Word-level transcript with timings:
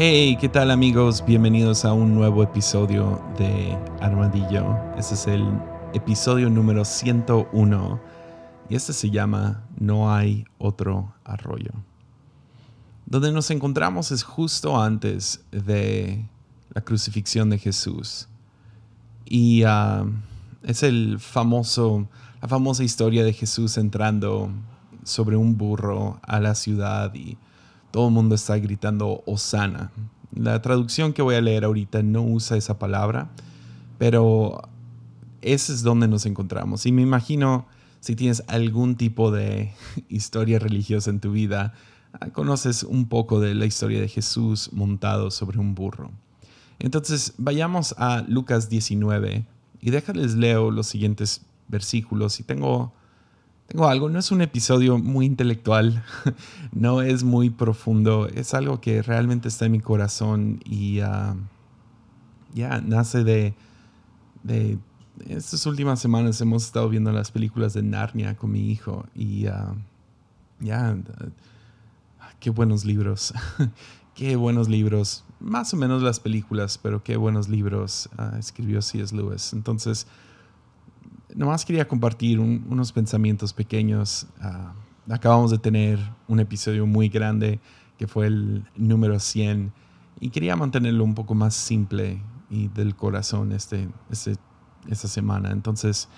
Hey, 0.00 0.36
¿qué 0.40 0.48
tal 0.48 0.70
amigos? 0.70 1.24
Bienvenidos 1.26 1.84
a 1.84 1.92
un 1.92 2.14
nuevo 2.14 2.44
episodio 2.44 3.20
de 3.36 3.76
Armadillo. 3.98 4.78
Este 4.96 5.14
es 5.14 5.26
el 5.26 5.44
episodio 5.92 6.48
número 6.48 6.84
101 6.84 8.00
y 8.68 8.76
este 8.76 8.92
se 8.92 9.10
llama 9.10 9.66
No 9.76 10.14
hay 10.14 10.44
otro 10.58 11.12
arroyo. 11.24 11.72
Donde 13.06 13.32
nos 13.32 13.50
encontramos 13.50 14.12
es 14.12 14.22
justo 14.22 14.80
antes 14.80 15.44
de 15.50 16.24
la 16.72 16.82
crucifixión 16.82 17.50
de 17.50 17.58
Jesús. 17.58 18.28
Y 19.24 19.64
ah, 19.64 20.06
es 20.62 20.84
el 20.84 21.18
famoso, 21.18 22.08
la 22.40 22.46
famosa 22.46 22.84
historia 22.84 23.24
de 23.24 23.32
Jesús 23.32 23.76
entrando 23.76 24.48
sobre 25.02 25.36
un 25.36 25.58
burro 25.58 26.20
a 26.22 26.38
la 26.38 26.54
ciudad 26.54 27.12
y 27.16 27.36
todo 27.90 28.08
el 28.08 28.14
mundo 28.14 28.34
está 28.34 28.56
gritando 28.58 29.22
Osana. 29.26 29.90
La 30.34 30.60
traducción 30.60 31.12
que 31.12 31.22
voy 31.22 31.34
a 31.34 31.40
leer 31.40 31.64
ahorita 31.64 32.02
no 32.02 32.22
usa 32.22 32.56
esa 32.56 32.78
palabra, 32.78 33.30
pero 33.98 34.62
ese 35.40 35.72
es 35.72 35.82
donde 35.82 36.08
nos 36.08 36.26
encontramos. 36.26 36.86
Y 36.86 36.92
me 36.92 37.02
imagino, 37.02 37.66
si 38.00 38.14
tienes 38.14 38.42
algún 38.46 38.96
tipo 38.96 39.30
de 39.30 39.72
historia 40.08 40.58
religiosa 40.58 41.10
en 41.10 41.20
tu 41.20 41.32
vida, 41.32 41.74
ah, 42.20 42.30
conoces 42.30 42.82
un 42.82 43.08
poco 43.08 43.40
de 43.40 43.54
la 43.54 43.66
historia 43.66 44.00
de 44.00 44.08
Jesús 44.08 44.70
montado 44.72 45.30
sobre 45.30 45.58
un 45.58 45.74
burro. 45.74 46.10
Entonces, 46.78 47.34
vayamos 47.38 47.94
a 47.98 48.24
Lucas 48.28 48.68
19 48.68 49.46
y 49.80 49.90
déjales 49.90 50.34
leo 50.34 50.70
los 50.70 50.86
siguientes 50.86 51.42
versículos. 51.68 52.38
Y 52.38 52.44
tengo 52.44 52.92
tengo 53.68 53.86
algo, 53.86 54.08
no 54.08 54.18
es 54.18 54.30
un 54.30 54.40
episodio 54.40 54.96
muy 54.96 55.26
intelectual, 55.26 56.02
no 56.72 57.02
es 57.02 57.22
muy 57.22 57.50
profundo, 57.50 58.26
es 58.26 58.54
algo 58.54 58.80
que 58.80 59.02
realmente 59.02 59.48
está 59.48 59.66
en 59.66 59.72
mi 59.72 59.80
corazón 59.80 60.60
y 60.64 61.00
ah, 61.00 61.36
ya 62.54 62.80
nace 62.80 63.24
de, 63.24 63.54
de, 64.42 64.78
estas 65.26 65.66
últimas 65.66 66.00
semanas 66.00 66.40
hemos 66.40 66.64
estado 66.64 66.88
viendo 66.88 67.12
las 67.12 67.30
películas 67.30 67.74
de 67.74 67.82
Narnia 67.82 68.36
con 68.36 68.52
mi 68.52 68.70
hijo 68.70 69.04
y 69.14 69.46
ah, 69.48 69.74
ya, 70.60 70.96
qué 72.40 72.48
buenos 72.48 72.86
libros, 72.86 73.34
qué 74.14 74.36
buenos 74.36 74.70
libros, 74.70 75.24
más 75.40 75.74
o 75.74 75.76
menos 75.76 76.02
las 76.02 76.20
películas, 76.20 76.78
pero 76.78 77.02
qué 77.04 77.18
buenos 77.18 77.50
libros 77.50 78.08
ah, 78.16 78.34
escribió 78.38 78.80
C.S. 78.80 79.14
Lewis. 79.14 79.52
Entonces, 79.52 80.06
nomás 81.38 81.64
quería 81.64 81.86
compartir 81.86 82.40
unos 82.40 82.90
pensamientos 82.92 83.52
pequeños. 83.52 84.26
Ah, 84.40 84.74
acabamos 85.08 85.52
de 85.52 85.58
tener 85.58 85.98
un 86.26 86.40
episodio 86.40 86.84
muy 86.84 87.08
grande 87.08 87.60
que 87.96 88.08
fue 88.08 88.26
el 88.26 88.64
número 88.76 89.20
100 89.20 89.72
y 90.20 90.30
quería 90.30 90.56
mantenerlo 90.56 91.04
un 91.04 91.14
poco 91.14 91.36
más 91.36 91.54
simple 91.54 92.20
y 92.50 92.66
del 92.68 92.96
corazón 92.96 93.52
este, 93.52 93.88
este, 94.10 94.34
esta 94.88 95.06
semana. 95.06 95.52
Entonces, 95.52 96.08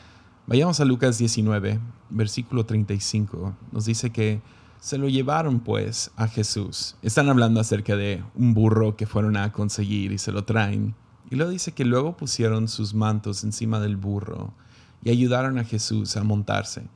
vayamos 0.47 0.81
a 0.81 0.87
Lucas 0.87 1.19
19, 1.19 1.79
versículo 2.09 2.65
35. 2.65 3.55
Nos 3.73 3.84
dice 3.84 4.11
que 4.11 4.41
se 4.81 4.97
lo 4.97 5.11
llevaron 5.11 5.61
pues 5.61 6.12
a 6.17 6.29
Jesús. 6.29 6.97
Están 7.03 7.29
hablando 7.29 7.61
acerca 7.61 7.95
de 7.95 8.25
un 8.34 8.55
burro 8.55 8.97
que 8.97 9.05
fueron 9.05 9.37
a 9.37 9.53
conseguir 9.53 10.12
y 10.12 10.19
se 10.19 10.33
lo 10.33 10.45
traen. 10.45 10.95
Y 11.31 11.37
luego 11.37 11.53
dice 11.53 11.73
que 11.73 11.84
luego 11.84 12.17
pusieron 12.17 12.69
sus 12.69 12.95
mantos 12.95 13.45
encima 13.45 13.81
del 13.81 13.99
burro 13.99 14.55
y 15.03 15.11
ayudaron 15.11 15.59
a 15.59 15.65
Jesús 15.65 16.17
a 16.17 16.25
montarse. 16.25 16.87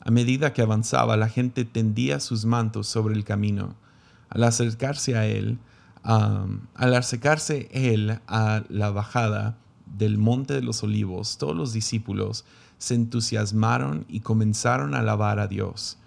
A 0.00 0.10
medida 0.10 0.52
que 0.52 0.62
avanzaba, 0.62 1.16
la 1.16 1.28
gente 1.28 1.64
tendía 1.64 2.20
sus 2.20 2.44
mantos 2.44 2.86
sobre 2.86 3.14
el 3.14 3.24
camino. 3.24 3.74
Al 4.30 4.44
acercarse 4.44 5.16
a 5.16 5.26
él, 5.26 5.58
al 6.02 6.94
acercarse 6.94 7.68
él 7.72 8.20
a 8.26 8.62
la 8.68 8.90
bajada 8.90 9.58
del 9.86 10.18
monte 10.18 10.54
de 10.54 10.62
los 10.62 10.82
olivos, 10.82 11.38
todos 11.38 11.56
los 11.56 11.72
discípulos 11.72 12.44
se 12.78 12.94
entusiasmaron 12.94 14.06
y 14.08 14.20
comenzaron 14.20 14.94
a 14.94 15.00
alabar 15.00 15.40
a 15.40 15.48
Dios 15.48 15.98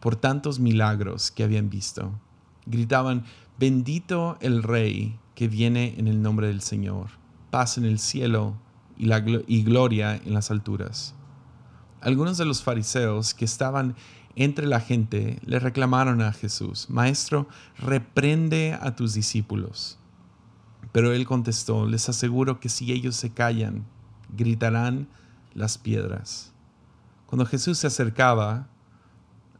por 0.00 0.16
tantos 0.16 0.58
milagros 0.60 1.30
que 1.30 1.44
habían 1.44 1.68
visto. 1.68 2.18
Gritaban, 2.66 3.24
bendito 3.58 4.38
el 4.40 4.62
Rey 4.62 5.18
que 5.34 5.48
viene 5.48 5.94
en 5.98 6.08
el 6.08 6.22
nombre 6.22 6.46
del 6.46 6.62
Señor, 6.62 7.08
paz 7.50 7.78
en 7.78 7.84
el 7.84 7.98
cielo 7.98 8.56
y, 9.00 9.06
la, 9.06 9.20
gloria 9.20 10.14
en 10.14 10.34
las 10.34 10.50
alturas. 10.50 11.14
Algunos 12.02 12.36
de 12.36 12.44
los 12.44 12.62
fariseos 12.62 13.32
que 13.32 13.46
estaban 13.46 13.96
entre 14.36 14.66
la 14.66 14.80
gente 14.80 15.40
le 15.44 15.58
reclamaron 15.58 16.20
a 16.20 16.34
Jesús, 16.34 16.90
Maestro, 16.90 17.48
reprende 17.78 18.78
a 18.78 18.94
tus 18.94 19.14
discípulos. 19.14 19.98
Pero 20.92 21.12
él 21.12 21.26
contestó, 21.26 21.86
les 21.86 22.10
aseguro 22.10 22.60
que 22.60 22.68
si 22.68 22.92
ellos 22.92 23.16
se 23.16 23.32
callan, 23.32 23.86
gritarán 24.36 25.08
las 25.54 25.78
piedras. 25.78 26.52
Cuando 27.24 27.46
Jesús 27.46 27.78
se 27.78 27.86
acercaba, 27.86 28.68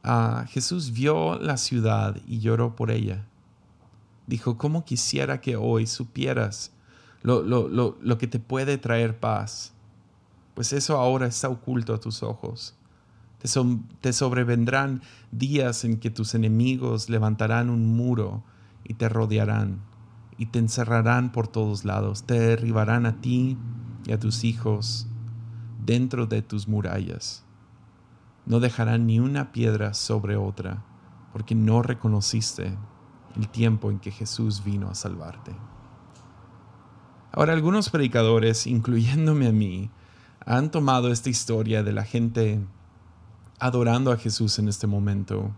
a 0.03 0.45
Jesús 0.49 0.93
vio 0.93 1.39
la 1.39 1.57
ciudad 1.57 2.21
y 2.27 2.41
lloró 2.41 2.77
por 2.77 2.91
ella. 2.91 3.27
Dijo, 4.27 4.59
¿cómo 4.59 4.85
quisiera 4.85 5.41
que 5.41 5.57
hoy 5.57 5.87
supieras 5.87 6.73
lo, 7.23 7.43
lo, 7.43 8.19
que 8.19 8.27
te 8.27 8.39
puede 8.39 8.79
traer 8.79 9.19
paz, 9.19 9.73
pues 10.55 10.73
eso 10.73 10.97
ahora 10.97 11.27
está 11.27 11.49
oculto 11.49 11.95
a 11.95 12.01
tus 12.01 12.23
ojos. 12.23 12.75
Te, 13.39 13.49
te 14.01 14.13
sobrevendrán 14.13 15.03
días 15.31 15.85
en 15.85 15.99
que 15.99 16.11
tus 16.11 16.35
enemigos 16.35 17.09
levantarán 17.09 17.71
un 17.71 17.87
muro 17.97 18.43
y 18.85 18.95
te 18.95 19.09
rodearán 19.09 19.81
y 20.37 20.47
te 20.47 20.59
encerrarán 20.59 21.33
por 21.33 21.49
todos 21.49 21.85
lados, 21.85 22.25
te 22.25 22.39
derribarán 22.39 23.05
a 23.05 23.21
ti 23.21 23.59
y 24.07 24.13
a 24.13 24.19
tus 24.19 24.45
hijos 24.45 25.07
dentro 25.85 26.27
de 26.27 26.41
tus 26.41 26.67
murallas. 26.67 27.45
No 28.47 28.59
dejarán 28.59 29.07
ni 29.07 29.21
una 29.21 29.53
piedra 29.53 29.93
sobre 29.93 30.37
otra, 30.37 30.83
porque 31.35 31.55
no 31.55 31.83
reconociste 31.83 32.75
el 33.37 33.49
tiempo 33.49 33.91
en 33.91 33.99
que 33.99 34.11
Jesús 34.11 34.65
vino 34.65 34.89
a 34.89 34.95
salvarte. 34.95 35.53
Ahora, 37.33 37.53
algunos 37.53 37.91
predicadores, 37.91 38.67
incluyéndome 38.67 39.47
a 39.47 39.53
mí, 39.53 39.89
han 40.45 40.71
tomado 40.71 41.13
esta 41.13 41.31
historia 41.31 41.85
de 41.85 41.93
la 41.93 42.03
gente 42.03 42.59
adorando 43.61 44.11
a 44.11 44.17
Jesús 44.17 44.59
en 44.59 44.69
este 44.69 44.89
momento 44.89 45.53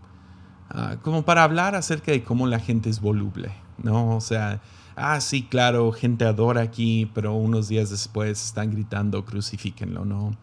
ah, 0.69 0.97
como 1.01 1.23
para 1.23 1.43
hablar 1.43 1.73
acerca 1.73 2.11
de 2.11 2.23
cómo 2.23 2.45
la 2.45 2.59
gente 2.59 2.89
es 2.91 3.01
voluble, 3.01 3.51
¿no? 3.81 4.15
O 4.15 4.21
sea, 4.21 4.61
ah, 4.95 5.19
sí, 5.19 5.43
claro, 5.43 5.91
gente 5.91 6.25
adora 6.25 6.61
aquí, 6.61 7.09
pero 7.15 7.33
unos 7.33 7.69
días 7.69 7.89
después 7.89 8.45
están 8.45 8.69
gritando, 8.69 9.25
crucifíquenlo, 9.25 10.05
¿no? 10.05 10.37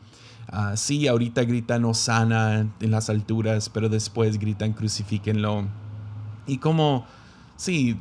Ah, 0.49 0.77
sí, 0.77 1.07
ahorita 1.07 1.45
gritan 1.45 1.85
Osana 1.85 2.67
en 2.81 2.91
las 2.91 3.09
alturas, 3.09 3.69
pero 3.69 3.89
después 3.89 4.41
gritan 4.41 4.73
crucifíquenlo. 4.73 5.69
Y 6.49 6.59
como, 6.59 7.07
sí, 7.55 7.97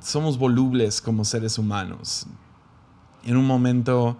somos 0.00 0.38
volubles 0.38 1.00
como 1.00 1.24
seres 1.24 1.58
humanos 1.58 2.28
en 3.24 3.36
un 3.36 3.46
momento 3.46 4.16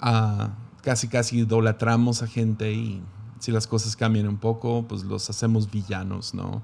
ah, 0.00 0.50
casi 0.82 1.08
casi 1.08 1.38
idolatramos 1.38 2.22
a 2.22 2.26
gente 2.26 2.72
y 2.72 3.02
si 3.38 3.52
las 3.52 3.66
cosas 3.66 3.96
cambian 3.96 4.28
un 4.28 4.38
poco, 4.38 4.86
pues 4.88 5.04
los 5.04 5.28
hacemos 5.30 5.70
villanos, 5.70 6.34
¿no? 6.34 6.62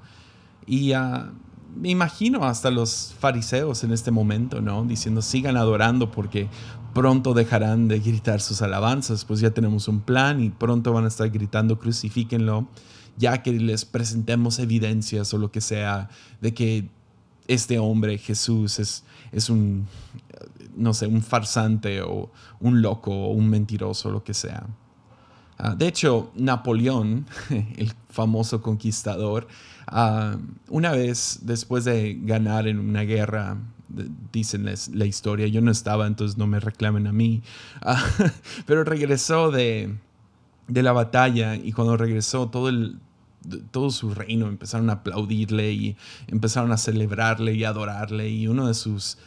Y 0.66 0.94
uh, 0.94 1.32
me 1.76 1.90
imagino 1.90 2.44
hasta 2.44 2.70
los 2.70 3.14
fariseos 3.18 3.84
en 3.84 3.92
este 3.92 4.10
momento, 4.10 4.60
¿no? 4.60 4.84
Diciendo, 4.84 5.22
sigan 5.22 5.56
adorando 5.56 6.10
porque 6.10 6.48
pronto 6.94 7.34
dejarán 7.34 7.88
de 7.88 8.00
gritar 8.00 8.40
sus 8.40 8.62
alabanzas, 8.62 9.24
pues 9.24 9.40
ya 9.40 9.50
tenemos 9.50 9.88
un 9.88 10.00
plan 10.00 10.42
y 10.42 10.50
pronto 10.50 10.92
van 10.92 11.04
a 11.04 11.08
estar 11.08 11.30
gritando, 11.30 11.78
crucifíquenlo, 11.78 12.68
ya 13.16 13.42
que 13.42 13.52
les 13.52 13.84
presentemos 13.84 14.58
evidencias 14.58 15.32
o 15.34 15.38
lo 15.38 15.50
que 15.50 15.60
sea 15.60 16.08
de 16.40 16.54
que 16.54 16.88
este 17.48 17.78
hombre, 17.78 18.18
Jesús, 18.18 18.78
es, 18.78 19.04
es 19.32 19.50
un, 19.50 19.86
no 20.76 20.94
sé, 20.94 21.06
un 21.06 21.22
farsante 21.22 22.02
o 22.02 22.30
un 22.60 22.82
loco 22.82 23.10
o 23.12 23.32
un 23.32 23.48
mentiroso, 23.48 24.10
lo 24.10 24.24
que 24.24 24.34
sea. 24.34 24.66
Ah, 25.58 25.74
de 25.76 25.86
hecho, 25.86 26.32
Napoleón, 26.34 27.26
el 27.76 27.92
famoso 28.08 28.62
conquistador, 28.62 29.46
ah, 29.86 30.36
una 30.68 30.92
vez 30.92 31.40
después 31.42 31.84
de 31.84 32.18
ganar 32.22 32.66
en 32.66 32.78
una 32.78 33.02
guerra, 33.02 33.58
dicen 34.32 34.64
la 34.64 35.04
historia, 35.04 35.46
yo 35.48 35.60
no 35.60 35.70
estaba, 35.70 36.06
entonces 36.06 36.38
no 36.38 36.46
me 36.46 36.60
reclamen 36.60 37.06
a 37.06 37.12
mí, 37.12 37.42
ah, 37.82 38.02
pero 38.66 38.84
regresó 38.84 39.50
de, 39.50 39.94
de 40.68 40.82
la 40.82 40.92
batalla 40.92 41.56
y 41.56 41.72
cuando 41.72 41.96
regresó 41.96 42.48
todo 42.48 42.68
el, 42.68 42.98
todo 43.70 43.90
su 43.90 44.14
reino 44.14 44.46
empezaron 44.46 44.90
a 44.90 44.94
aplaudirle 44.94 45.72
y 45.72 45.96
empezaron 46.28 46.72
a 46.72 46.76
celebrarle 46.76 47.54
y 47.54 47.64
adorarle 47.64 48.28
y 48.30 48.46
uno 48.46 48.68
de 48.68 48.74
sus 48.74 49.18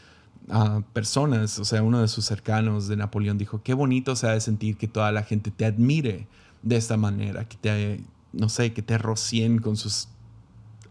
personas, 0.94 1.58
o 1.60 1.66
sea, 1.66 1.82
uno 1.82 2.02
de 2.02 2.08
sus 2.08 2.26
cercanos 2.26 2.88
de 2.88 2.96
Napoleón 2.98 3.38
dijo, 3.38 3.62
qué 3.64 3.74
bonito 3.74 4.16
se 4.16 4.28
ha 4.28 4.32
de 4.32 4.42
sentir 4.42 4.78
que 4.78 4.88
toda 4.88 5.12
la 5.12 5.24
gente 5.24 5.52
te 5.52 5.66
admire 5.66 6.28
de 6.62 6.78
esta 6.78 6.98
manera, 6.98 7.48
que 7.48 7.58
te, 7.58 8.04
no 8.34 8.50
sé, 8.50 8.74
que 8.74 8.82
te 8.82 8.98
rocien 8.98 9.60
con 9.60 9.76
sus 9.76 10.08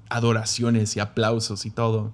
adoraciones 0.08 0.96
y 0.96 1.00
aplausos 1.00 1.66
y 1.66 1.70
todo. 1.70 2.12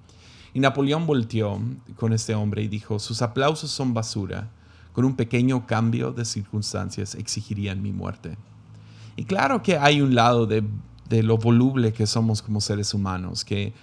Y 0.53 0.59
Napoleón 0.59 1.07
volteó 1.07 1.59
con 1.95 2.13
este 2.13 2.35
hombre 2.35 2.63
y 2.63 2.67
dijo, 2.67 2.99
sus 2.99 3.21
aplausos 3.21 3.71
son 3.71 3.93
basura, 3.93 4.49
con 4.93 5.05
un 5.05 5.15
pequeño 5.15 5.65
cambio 5.65 6.11
de 6.11 6.25
circunstancias 6.25 7.15
exigirían 7.15 7.81
mi 7.81 7.91
muerte. 7.91 8.37
Y 9.15 9.25
claro 9.25 9.61
que 9.61 9.77
hay 9.77 10.01
un 10.01 10.15
lado 10.15 10.45
de, 10.45 10.63
lo 11.09 11.37
voluble 11.37 11.93
que 11.93 12.07
somos 12.07 12.41
como 12.41 12.61
seres 12.61 12.93
humanos, 12.93 13.45
que 13.45 13.73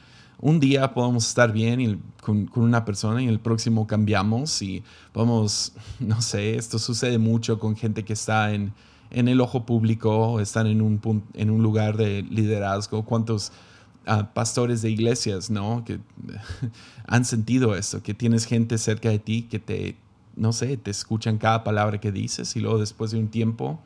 un 0.41 0.61
día 0.61 0.95
podemos 0.95 1.27
estar 1.27 1.53
bien 1.53 2.01
con, 2.23 2.49
una 2.55 2.85
persona 2.85 3.23
y 3.23 3.27
el 3.27 3.41
próximo 3.41 3.87
cambiamos 3.87 4.63
y 4.63 4.83
podemos, 5.13 5.73
no 6.01 6.23
sé, 6.23 6.57
esto 6.57 6.79
sucede 6.79 7.19
mucho 7.19 7.59
con 7.59 7.77
gente 7.77 8.05
que 8.05 8.13
está 8.13 8.53
en, 8.53 8.73
en 9.11 9.29
el 9.29 9.41
ojo 9.41 9.67
público, 9.67 10.41
están 10.41 10.67
en 10.67 10.81
un, 10.81 11.01
en 11.35 11.51
un 11.51 11.63
lugar 11.63 11.97
de 11.97 12.23
liderazgo. 12.23 13.05
¿Cuántos 13.05 13.53
ah, 14.07 14.31
pastores 14.33 14.83
de 14.83 14.91
iglesias, 14.91 15.51
no? 15.51 15.85
Que 15.85 15.99
han 17.07 17.25
sentido 17.25 17.75
esto, 17.75 18.03
que 18.03 18.15
tienes 18.15 18.45
gente 18.45 18.79
cerca 18.79 19.09
de 19.09 19.19
ti 19.19 19.43
que 19.43 19.59
te, 19.59 19.97
no 20.37 20.53
sé, 20.53 20.77
te 20.77 20.91
escuchan 20.91 21.39
cada 21.39 21.65
palabra 21.65 21.99
que 22.01 22.13
dices 22.13 22.55
y 22.55 22.61
luego 22.61 22.79
después 22.79 23.11
de 23.11 23.19
un 23.19 23.29
tiempo, 23.29 23.81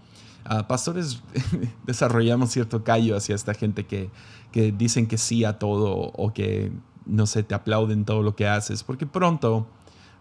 pastores 0.68 1.22
desarrollamos 1.86 2.50
cierto 2.50 2.84
callo 2.84 3.16
hacia 3.16 3.34
esta 3.34 3.54
gente 3.54 3.86
que, 3.86 4.10
que 4.50 4.72
dicen 4.72 5.06
que 5.06 5.18
sí 5.18 5.44
a 5.44 5.58
todo 5.58 5.94
o 5.94 6.32
que, 6.32 6.72
no 7.06 7.26
sé, 7.26 7.42
te 7.42 7.54
aplauden 7.54 8.04
todo 8.04 8.22
lo 8.22 8.36
que 8.36 8.46
haces, 8.46 8.82
porque 8.82 9.06
pronto 9.06 9.66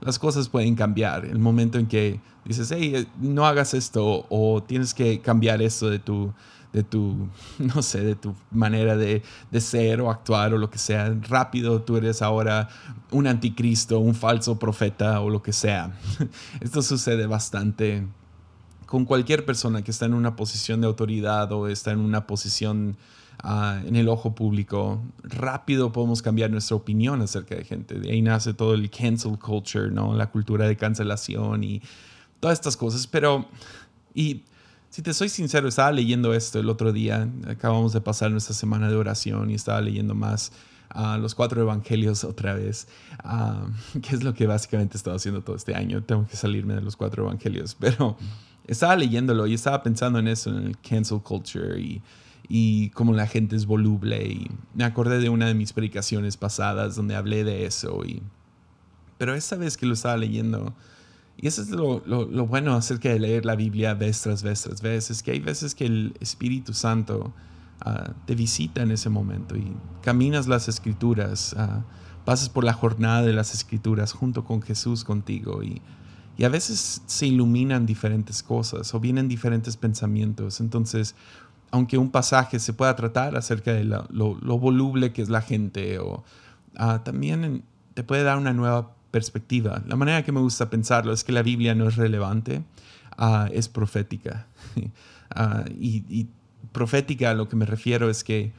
las 0.01 0.19
cosas 0.19 0.49
pueden 0.49 0.75
cambiar. 0.75 1.25
El 1.25 1.39
momento 1.39 1.77
en 1.77 1.87
que 1.87 2.19
dices, 2.45 2.71
hey, 2.71 2.93
eh, 2.95 3.05
no 3.19 3.45
hagas 3.45 3.73
esto 3.73 4.25
o 4.29 4.61
tienes 4.63 4.93
que 4.93 5.21
cambiar 5.21 5.61
esto 5.61 5.89
de 5.89 5.99
tu, 5.99 6.33
de 6.73 6.83
tu, 6.83 7.27
no 7.59 7.81
sé, 7.81 8.03
de 8.03 8.15
tu 8.15 8.35
manera 8.49 8.97
de, 8.97 9.21
de, 9.51 9.61
ser 9.61 10.01
o 10.01 10.09
actuar 10.09 10.53
o 10.53 10.57
lo 10.57 10.69
que 10.69 10.77
sea. 10.77 11.15
Rápido, 11.29 11.81
tú 11.81 11.97
eres 11.97 12.21
ahora 12.21 12.69
un 13.11 13.27
anticristo, 13.27 13.99
un 13.99 14.15
falso 14.15 14.57
profeta 14.57 15.21
o 15.21 15.29
lo 15.29 15.41
que 15.41 15.53
sea. 15.53 15.97
Esto 16.59 16.81
sucede 16.81 17.27
bastante 17.27 18.07
con 18.91 19.05
cualquier 19.05 19.45
persona 19.45 19.83
que 19.83 19.91
está 19.91 20.05
en 20.05 20.13
una 20.13 20.35
posición 20.35 20.81
de 20.81 20.87
autoridad 20.87 21.49
o 21.53 21.69
está 21.69 21.91
en 21.91 21.99
una 21.99 22.27
posición 22.27 22.97
Ah, 23.43 23.81
en 23.85 23.95
el 23.95 24.07
ojo 24.07 24.35
público, 24.35 25.01
rápido 25.23 25.91
podemos 25.91 26.21
cambiar 26.21 26.51
nuestra 26.51 26.75
opinión 26.75 27.21
acerca 27.21 27.55
de 27.55 27.63
gente. 27.63 27.99
De 27.99 28.11
ahí 28.11 28.21
nace 28.21 28.53
todo 28.53 28.75
el 28.75 28.89
cancel 28.91 29.39
culture, 29.39 29.89
¿no? 29.89 30.13
La 30.13 30.29
cultura 30.29 30.67
de 30.67 30.77
cancelación 30.77 31.63
y 31.63 31.81
todas 32.39 32.59
estas 32.59 32.77
cosas. 32.77 33.07
Pero, 33.07 33.47
y 34.13 34.43
si 34.91 35.01
te 35.01 35.15
soy 35.15 35.29
sincero, 35.29 35.67
estaba 35.67 35.91
leyendo 35.91 36.35
esto 36.35 36.59
el 36.59 36.69
otro 36.69 36.93
día. 36.93 37.27
Acabamos 37.47 37.93
de 37.93 38.01
pasar 38.01 38.29
nuestra 38.29 38.53
semana 38.53 38.89
de 38.89 38.95
oración 38.95 39.49
y 39.49 39.55
estaba 39.55 39.81
leyendo 39.81 40.13
más 40.13 40.51
a 40.89 41.17
los 41.17 41.33
cuatro 41.33 41.61
evangelios 41.61 42.23
otra 42.25 42.53
vez, 42.53 42.87
que 44.03 44.15
es 44.15 44.23
lo 44.23 44.35
que 44.35 44.45
básicamente 44.45 44.97
he 44.97 44.99
estado 44.99 45.15
haciendo 45.15 45.41
todo 45.41 45.55
este 45.55 45.73
año. 45.73 46.03
Tengo 46.03 46.27
que 46.27 46.35
salirme 46.35 46.75
de 46.75 46.81
los 46.81 46.95
cuatro 46.95 47.23
evangelios, 47.23 47.73
pero 47.73 48.17
estaba 48.67 48.95
leyéndolo 48.95 49.47
y 49.47 49.53
estaba 49.53 49.83
pensando 49.83 50.19
en 50.19 50.27
eso, 50.27 50.49
en 50.49 50.67
el 50.67 50.77
cancel 50.79 51.21
culture 51.21 51.79
y 51.79 52.01
y 52.53 52.89
cómo 52.89 53.13
la 53.13 53.27
gente 53.27 53.55
es 53.55 53.65
voluble. 53.65 54.23
Y 54.25 54.51
me 54.73 54.83
acordé 54.83 55.19
de 55.19 55.29
una 55.29 55.47
de 55.47 55.53
mis 55.53 55.71
predicaciones 55.71 56.35
pasadas 56.35 56.97
donde 56.97 57.15
hablé 57.15 57.45
de 57.45 57.65
eso. 57.65 58.03
Y, 58.05 58.21
pero 59.17 59.33
esta 59.33 59.55
vez 59.55 59.77
que 59.77 59.85
lo 59.85 59.93
estaba 59.93 60.17
leyendo, 60.17 60.73
y 61.37 61.47
eso 61.47 61.61
es 61.61 61.69
lo, 61.69 62.03
lo, 62.05 62.45
bueno 62.45 62.73
acerca 62.73 63.07
de 63.07 63.19
leer 63.19 63.45
la 63.45 63.55
Biblia 63.55 63.93
vez 63.93 64.21
tras 64.21 64.43
vez 64.43 64.63
tras 64.63 64.81
vez, 64.81 65.11
es 65.11 65.23
que 65.23 65.31
hay 65.31 65.39
veces 65.39 65.73
que 65.75 65.85
el 65.85 66.13
Espíritu 66.19 66.73
Santo 66.73 67.33
ah, 67.79 68.11
te 68.25 68.35
visita 68.35 68.81
en 68.81 68.91
ese 68.91 69.09
momento 69.09 69.55
y 69.55 69.71
caminas 70.03 70.47
las 70.47 70.67
escrituras, 70.67 71.55
uh, 71.57 71.83
pasas 72.25 72.49
por 72.49 72.65
la 72.65 72.73
jornada 72.73 73.21
de 73.21 73.31
las 73.31 73.53
escrituras 73.53 74.11
junto 74.11 74.43
con 74.43 74.61
Jesús 74.61 75.05
contigo 75.05 75.63
y, 75.63 75.81
y 76.41 76.43
a 76.43 76.49
veces 76.49 77.03
se 77.05 77.27
iluminan 77.27 77.85
diferentes 77.85 78.41
cosas 78.41 78.95
o 78.95 78.99
vienen 78.99 79.27
diferentes 79.27 79.77
pensamientos. 79.77 80.59
Entonces, 80.59 81.13
aunque 81.69 81.99
un 81.99 82.09
pasaje 82.09 82.57
se 82.57 82.73
pueda 82.73 82.95
tratar 82.95 83.35
acerca 83.37 83.73
de 83.73 83.83
lo, 83.83 84.07
voluble 84.57 85.13
que 85.13 85.21
es 85.21 85.29
la 85.29 85.43
gente, 85.43 85.99
o 85.99 86.23
ah, 86.77 87.03
también 87.03 87.61
te 87.93 88.03
puede 88.03 88.23
dar 88.23 88.39
una 88.39 88.53
nueva 88.53 88.91
perspectiva. 89.11 89.83
La 89.85 89.95
manera 89.95 90.23
que 90.23 90.31
me 90.31 90.39
gusta 90.39 90.71
pensarlo 90.71 91.13
es 91.13 91.23
que 91.23 91.31
la 91.31 91.43
Biblia 91.43 91.75
no 91.75 91.87
es 91.87 91.95
relevante, 91.95 92.63
ah, 93.19 93.47
es 93.53 93.67
profética. 93.69 94.47
Ah, 95.33 95.63
y, 95.79 96.03
y, 96.09 96.27
profética 96.73 97.31
a 97.31 97.33
lo 97.33 97.47
que 97.47 97.55
me 97.55 97.65
refiero 97.65 98.09
es 98.09 98.25
que 98.25 98.51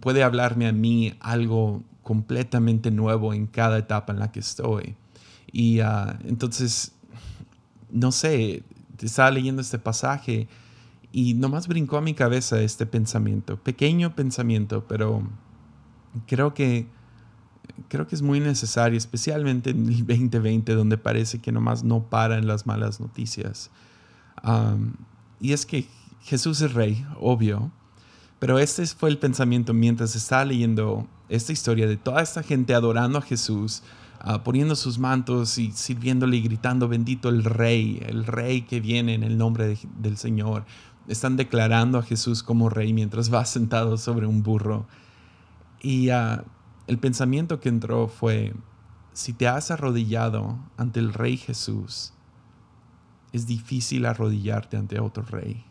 puede 0.00 0.24
hablarme 0.24 0.66
a 0.66 0.72
mí 0.72 1.14
algo 1.20 1.84
completamente 2.02 2.90
nuevo 2.90 3.32
en 3.32 3.46
cada 3.46 3.78
etapa 3.78 4.12
en 4.12 4.18
la 4.18 4.32
que 4.32 4.40
estoy. 4.40 4.96
Y 5.52 5.78
entonces, 6.24 6.94
no 7.92 8.12
sé, 8.12 8.62
estaba 9.00 9.30
leyendo 9.30 9.62
este 9.62 9.78
pasaje 9.78 10.48
y 11.12 11.34
nomás 11.34 11.68
brincó 11.68 11.96
a 11.96 12.00
mi 12.00 12.14
cabeza 12.14 12.60
este 12.60 12.86
pensamiento, 12.86 13.56
pequeño 13.56 14.14
pensamiento, 14.14 14.86
pero 14.86 15.22
creo 16.26 16.54
que, 16.54 16.86
creo 17.88 18.06
que 18.06 18.14
es 18.14 18.22
muy 18.22 18.40
necesario, 18.40 18.96
especialmente 18.96 19.70
en 19.70 19.88
el 19.88 20.06
2020, 20.06 20.74
donde 20.74 20.98
parece 20.98 21.40
que 21.40 21.52
nomás 21.52 21.82
no 21.82 22.04
paran 22.08 22.46
las 22.46 22.66
malas 22.66 23.00
noticias. 23.00 23.70
y 25.40 25.52
es 25.52 25.66
que 25.66 25.86
Jesús 26.22 26.60
es 26.60 26.74
rey, 26.74 27.04
obvio, 27.18 27.72
pero 28.38 28.58
este 28.58 28.86
fue 28.86 29.10
el 29.10 29.18
pensamiento 29.18 29.74
mientras 29.74 30.14
estaba 30.16 30.44
leyendo 30.44 31.06
esta 31.28 31.52
historia 31.52 31.86
de 31.86 31.96
toda 31.96 32.22
esta 32.22 32.42
gente 32.42 32.74
adorando 32.74 33.18
a 33.18 33.22
Jesús, 33.22 33.82
ah, 34.20 34.42
poniendo 34.44 34.76
sus 34.76 34.98
mantos 34.98 35.58
y 35.58 35.72
sirviéndole 35.72 36.36
y 36.36 36.42
gritando, 36.42 36.88
bendito 36.88 37.28
el 37.28 37.44
rey, 37.44 38.02
el 38.06 38.26
rey 38.26 38.62
que 38.62 38.80
viene 38.80 39.14
en 39.14 39.22
el 39.22 39.36
nombre 39.36 39.76
del 39.98 40.16
Señor 40.16 40.64
están 41.08 41.36
declarando 41.36 41.98
a 41.98 42.02
Jesús 42.02 42.42
como 42.42 42.68
rey 42.68 42.92
mientras 42.92 43.32
va 43.32 43.44
sentado 43.44 43.96
sobre 43.96 44.26
un 44.26 44.42
burro. 44.42 44.86
Y 45.82 46.10
ah, 46.10 46.44
el 46.86 46.98
pensamiento 46.98 47.60
que 47.60 47.68
entró 47.68 48.08
fue, 48.08 48.54
si 49.12 49.32
te 49.32 49.48
has 49.48 49.70
arrodillado 49.70 50.58
ante 50.76 51.00
el 51.00 51.12
rey 51.12 51.36
Jesús, 51.36 52.12
es 53.32 53.46
difícil 53.46 54.06
arrodillarte 54.06 54.76
ante 54.76 55.00
otro 55.00 55.22
rey. 55.24 55.64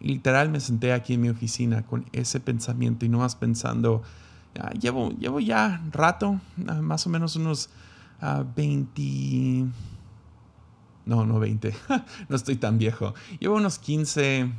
Y 0.00 0.08
literal 0.08 0.50
me 0.50 0.60
senté 0.60 0.92
aquí 0.92 1.14
en 1.14 1.22
mi 1.22 1.28
oficina 1.28 1.86
con 1.86 2.06
ese 2.12 2.40
pensamiento 2.40 3.06
y 3.06 3.08
no 3.08 3.18
más 3.18 3.36
pensando, 3.36 4.02
ah, 4.60 4.70
llevo, 4.72 5.10
llevo 5.18 5.40
ya 5.40 5.82
rato, 5.92 6.40
ah, 6.66 6.80
más 6.80 7.06
o 7.06 7.10
menos 7.10 7.36
unos 7.36 7.70
20 8.56 9.66
no, 11.06 11.26
no 11.26 11.38
20. 11.38 11.74
no 12.28 12.36
estoy 12.36 12.56
tan 12.56 12.78
viejo. 12.78 13.14
Llevo 13.38 13.56
unos 13.56 13.78
15, 13.78 14.50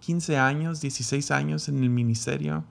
15 0.00 0.36
años, 0.36 0.80
16 0.80 1.30
años 1.30 1.68
en 1.68 1.82
el 1.82 1.90
ministerio. 1.90 2.64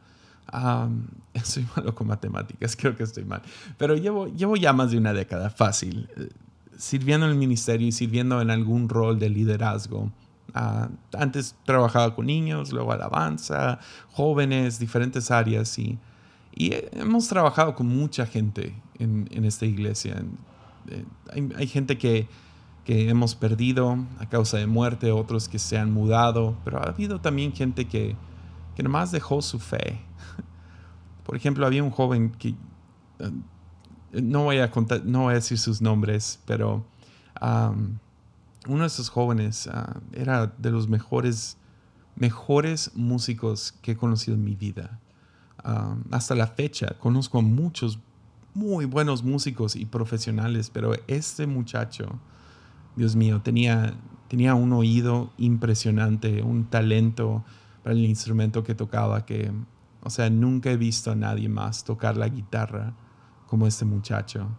soy 1.43 1.67
malo 1.75 1.93
con 1.93 2.07
matemáticas, 2.07 2.75
creo 2.79 2.96
que 2.96 3.03
estoy 3.03 3.25
mal. 3.25 3.41
Pero 3.77 3.96
llevo, 3.96 4.27
llevo 4.27 4.55
ya 4.55 4.74
más 4.74 4.91
de 4.91 4.98
una 4.98 5.13
década, 5.13 5.50
fácil, 5.50 6.10
eh, 6.17 6.29
sirviendo 6.77 7.25
en 7.25 7.34
el 7.34 7.38
ministerio 7.38 7.88
y 7.88 7.91
sirviendo 7.91 8.41
en 8.41 8.50
algún 8.50 8.88
rol 8.89 9.19
de 9.19 9.29
liderazgo. 9.29 10.12
Ah, 10.53 10.89
antes 11.17 11.55
trabajaba 11.65 12.15
con 12.15 12.27
niños, 12.27 12.72
luego 12.72 12.93
alabanza, 12.93 13.79
jóvenes, 14.13 14.79
diferentes 14.79 15.31
áreas 15.31 15.77
y, 15.77 16.00
y 16.59 16.73
hemos 16.93 17.27
trabajado 17.27 17.75
con 17.75 17.87
mucha 17.87 18.25
gente 18.25 18.73
en, 18.97 19.27
esta 19.45 19.65
iglesia. 19.65 20.23
Hay, 21.55 21.67
gente 21.67 21.97
que 21.97 22.27
que 22.87 23.09
hemos 23.09 23.35
perdido 23.35 23.97
a 24.17 24.29
causa 24.29 24.55
de 24.59 24.65
muerte, 24.65 25.11
otros 25.11 25.49
que 25.49 25.59
se 25.59 25.77
han 25.77 25.91
mudado, 25.91 26.55
pero 26.63 26.79
ha 26.79 26.87
habido 26.87 27.19
también 27.19 27.51
gente 27.51 27.85
que, 27.85 28.15
que 28.77 28.81
nomás 28.81 29.11
dejó 29.11 29.41
su 29.41 29.59
fe. 29.59 29.99
Por 31.25 31.35
ejemplo, 31.35 31.65
había 31.65 31.83
un 31.83 31.91
joven 31.91 32.31
que, 32.31 32.55
eh, 33.19 33.31
no 34.13 34.45
voy 34.45 34.59
a, 34.59 34.71
contar, 34.71 35.03
no 35.03 35.23
voy 35.23 35.33
a 35.33 35.35
decir 35.35 35.59
sus 35.59 35.81
nombres, 35.81 36.39
pero 36.45 36.85
uno 37.41 38.81
de 38.83 38.87
esos 38.87 39.09
jóvenes 39.09 39.67
ah, 39.67 39.99
era 40.13 40.47
de 40.47 40.71
los 40.71 40.87
mejores, 40.87 41.57
mejores 42.15 42.91
músicos 42.95 43.73
que 43.81 43.91
he 43.91 43.97
conocido 43.97 44.35
en 44.35 44.45
mi 44.45 44.55
vida. 44.55 44.97
Hasta 46.11 46.35
la 46.35 46.47
fecha 46.47 46.95
conozco 46.99 47.39
a 47.39 47.41
muchos 47.41 47.99
muy 48.53 48.85
buenos 48.85 49.23
músicos 49.23 49.75
y 49.75 49.85
profesionales, 49.85 50.69
pero 50.71 50.93
este 51.07 51.45
muchacho 51.45 52.19
Dios 52.97 53.15
mío, 53.15 53.41
tenía, 53.41 53.93
tenía 54.27 54.55
un 54.55 54.73
oído 54.73 55.31
impresionante, 55.37 56.41
un 56.41 56.65
talento 56.65 57.45
para 57.83 57.93
el 57.93 58.03
instrumento 58.03 58.63
que 58.63 58.73
tocaba 58.73 59.23
que, 59.23 59.51
o 60.01 60.09
sea, 60.09 60.31
nunca 60.31 60.71
he 60.71 60.77
visto 60.77 61.11
a 61.11 61.15
nadie 61.15 61.47
más 61.47 61.83
tocar 61.83 62.17
la 62.17 62.27
guitarra 62.27 62.93
como 63.45 63.67
este 63.67 63.85
muchacho. 63.85 64.49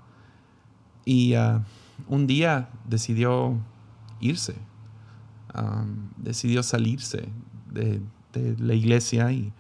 Y 1.05 1.35
ah, 1.35 1.65
un 2.07 2.29
día 2.29 2.71
decidió 2.89 3.59
irse, 4.21 4.55
decidió 6.17 6.63
salirse 6.63 7.29
de, 7.73 8.01
la 8.59 8.75
iglesia 8.75 9.33
y 9.33 9.53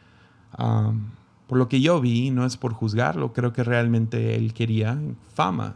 por 1.48 1.56
lo 1.56 1.68
que 1.68 1.80
yo 1.80 2.00
vi, 2.00 2.30
no 2.30 2.44
es 2.44 2.58
por 2.58 2.74
juzgarlo, 2.74 3.32
creo 3.32 3.54
que 3.54 3.64
realmente 3.64 4.36
él 4.36 4.52
quería 4.52 5.00
fama. 5.34 5.74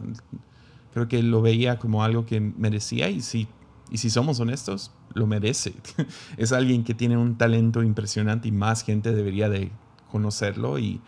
Creo 0.93 1.07
que 1.07 1.23
lo 1.23 1.41
veía 1.41 1.79
como 1.79 2.03
algo 2.03 2.27
que 2.27 2.39
merecía 2.39 3.09
y 3.09 3.21
si, 3.21 3.47
y 3.89 3.97
si 3.97 4.11
somos 4.11 4.39
honestos, 4.39 4.91
lo 5.15 5.25
merece. 5.25 5.73
es 6.37 6.51
alguien 6.51 6.83
que 6.83 6.93
tiene 6.93 7.17
un 7.17 7.39
talento 7.39 7.81
impresionante 7.81 8.47
y 8.47 8.51
más 8.51 8.83
gente 8.83 9.13
debería 9.13 9.49
de 9.49 9.71
conocerlo 10.11 10.77
y, 10.77 11.01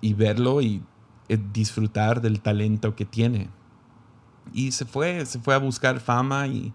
y 0.00 0.14
verlo 0.14 0.62
y 0.62 0.84
eh, 1.28 1.38
disfrutar 1.52 2.20
del 2.22 2.40
talento 2.40 2.94
que 2.94 3.04
tiene. 3.04 3.50
Y 4.52 4.70
se 4.70 4.84
fue, 4.84 5.26
se 5.26 5.40
fue 5.40 5.56
a 5.56 5.58
buscar 5.58 5.98
fama 5.98 6.46
y 6.46 6.72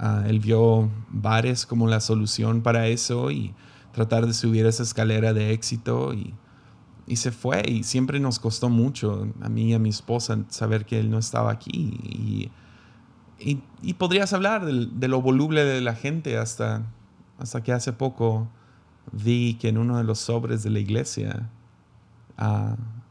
uh, 0.00 0.26
él 0.26 0.40
vio 0.40 0.90
bares 1.10 1.66
como 1.66 1.88
la 1.88 2.00
solución 2.00 2.62
para 2.62 2.86
eso 2.86 3.30
y 3.30 3.54
tratar 3.92 4.26
de 4.26 4.32
subir 4.32 4.64
esa 4.64 4.82
escalera 4.82 5.34
de 5.34 5.52
éxito 5.52 6.14
y, 6.14 6.32
y 7.06 7.16
se 7.16 7.32
fue 7.32 7.62
y 7.68 7.82
siempre 7.82 8.18
nos 8.20 8.38
costó 8.38 8.68
mucho 8.68 9.28
a 9.42 9.48
mí 9.48 9.70
y 9.70 9.74
a 9.74 9.78
mi 9.78 9.90
esposa 9.90 10.38
saber 10.48 10.86
que 10.86 10.98
él 10.98 11.10
no 11.10 11.18
estaba 11.18 11.50
aquí 11.50 12.50
y, 13.38 13.94
podrías 13.98 14.32
hablar 14.32 14.64
de, 14.64 15.08
lo 15.08 15.20
voluble 15.20 15.64
de 15.64 15.80
la 15.82 15.94
gente 15.94 16.38
hasta, 16.38 16.82
hasta 17.38 17.62
que 17.62 17.72
hace 17.72 17.92
poco 17.92 18.48
vi 19.12 19.54
que 19.54 19.68
en 19.68 19.76
uno 19.76 19.98
de 19.98 20.04
los 20.04 20.18
sobres 20.18 20.62
de 20.62 20.70
la 20.70 20.78
iglesia 20.78 21.50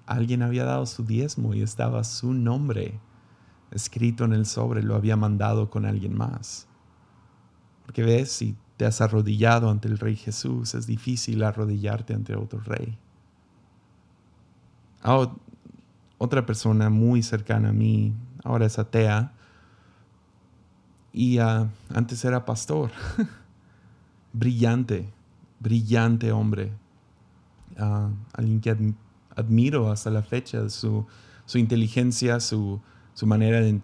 alguien 0.06 0.42
había 0.42 0.64
dado 0.64 0.86
su 0.86 1.06
diezmo 1.06 1.54
y 1.54 1.62
estaba 1.62 2.04
su 2.04 2.34
nombre 2.34 3.00
escrito 3.72 4.26
en 4.26 4.34
el 4.34 4.46
sobre, 4.46 4.84
lo 4.84 4.96
había 4.96 5.16
mandado 5.16 5.70
con 5.70 5.86
alguien 5.86 6.16
más. 6.16 6.68
Porque 7.86 8.04
ves, 8.04 8.32
si 8.32 8.56
te 8.78 8.86
has 8.86 9.02
arrodillado 9.02 9.70
ante 9.70 9.88
el 9.88 9.98
Rey 9.98 10.16
Jesús, 10.16 10.76
es 10.76 10.88
difícil 10.88 11.44
arrodillarte 11.44 12.14
ante 12.14 12.36
otro 12.36 12.60
rey. 12.60 12.98
Ah, 15.04 15.30
otra 16.18 16.46
persona 16.46 16.90
muy 16.90 17.22
cercana 17.22 17.70
a 17.70 17.74
mí, 17.74 18.14
ahora 18.44 18.66
es 18.66 18.80
atea, 18.80 19.34
y 21.12 21.40
uh, 21.40 21.68
antes 21.94 22.24
era 22.26 22.46
pastor. 22.46 22.90
brillante, 24.34 25.14
brillante 25.60 26.32
hombre. 26.32 26.72
Uh, 27.78 28.10
alguien 28.34 28.62
que 28.62 28.94
admiro 29.36 29.92
hasta 29.92 30.10
la 30.10 30.24
fecha, 30.24 30.70
su, 30.70 31.06
su 31.46 31.58
inteligencia, 31.58 32.40
su, 32.40 32.82
su 33.14 33.28
manera 33.28 33.62
de, 33.62 33.82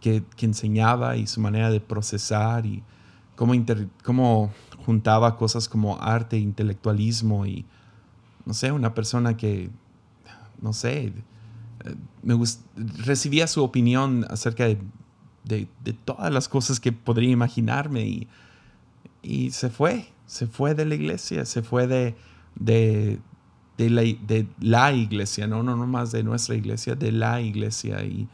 que, 0.00 0.24
que, 0.36 0.46
enseñaba 0.46 1.16
y 1.16 1.26
su 1.26 1.40
manera 1.40 1.70
de 1.70 1.80
procesar 1.80 2.64
y 2.64 2.82
cómo, 3.36 3.54
inter, 3.54 3.88
cómo 4.04 4.50
juntaba 4.84 5.36
cosas 5.36 5.68
como 5.68 6.00
arte, 6.00 6.38
intelectualismo 6.38 7.46
y, 7.46 7.66
no 8.46 8.54
sé, 8.54 8.72
una 8.72 8.94
persona 8.94 9.36
que, 9.36 9.70
no 10.60 10.72
sé, 10.72 11.06
eh, 11.06 11.12
me 12.22 12.34
recibía 13.04 13.46
su 13.46 13.62
opinión 13.62 14.26
acerca 14.28 14.64
de, 14.66 14.78
de, 15.44 15.92
todas 16.04 16.32
las 16.32 16.48
cosas 16.48 16.80
que 16.80 16.92
podría 16.92 17.30
imaginarme 17.30 18.02
y, 18.02 18.28
y 19.22 19.50
se 19.50 19.70
fue, 19.70 20.08
se 20.26 20.46
fue 20.46 20.74
de 20.74 20.84
la 20.84 20.94
iglesia, 20.94 21.44
se 21.44 21.62
fue 21.62 21.86
de, 21.86 22.14
de, 22.54 23.18
de 23.78 24.46
la, 24.60 24.92
iglesia, 24.92 25.46
no, 25.46 25.62
no, 25.62 25.76
no 25.76 25.86
más 25.86 26.12
de 26.12 26.22
nuestra 26.22 26.54
iglesia, 26.56 26.94
de 26.94 27.12
la 27.12 27.40
iglesia. 27.40 28.04
Y, 28.04 28.28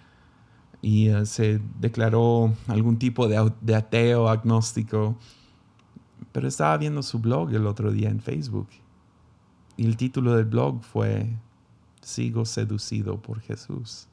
y 0.82 1.10
uh, 1.10 1.24
se 1.26 1.60
declaró 1.78 2.52
algún 2.66 2.98
tipo 2.98 3.28
de, 3.28 3.52
de, 3.60 3.74
ateo, 3.74 4.28
agnóstico. 4.28 5.16
Pero 6.32 6.48
estaba 6.48 6.76
viendo 6.78 7.02
su 7.02 7.20
blog 7.20 7.54
el 7.54 7.66
otro 7.66 7.92
día 7.92 8.08
en 8.08 8.20
Facebook. 8.20 8.68
Y 9.76 9.86
el 9.86 9.96
título 9.96 10.34
del 10.34 10.46
blog 10.46 10.82
fue 10.82 11.36
Sigo 12.04 12.44
seducido 12.44 13.20
por 13.20 13.40
Jesús. 13.40 14.08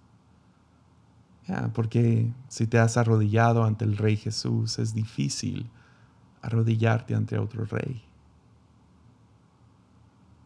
porque 1.73 2.31
si 2.47 2.65
te 2.65 2.79
has 2.79 2.95
arrodillado 2.97 3.65
ante 3.65 3.83
el 3.83 3.97
Rey 3.97 4.15
Jesús, 4.15 4.79
es 4.79 4.93
difícil 4.93 5.69
arrodillarte 6.41 7.13
ante 7.13 7.37
otro 7.37 7.65
rey 7.65 8.03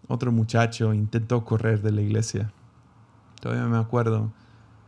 otro 0.08 0.32
muchacho 0.32 0.94
intentó 0.94 1.44
correr 1.44 1.82
de 1.82 1.92
la 1.92 2.02
iglesia. 2.02 2.52
Todavía 3.42 3.66
me 3.66 3.78
acuerdo. 3.78 4.32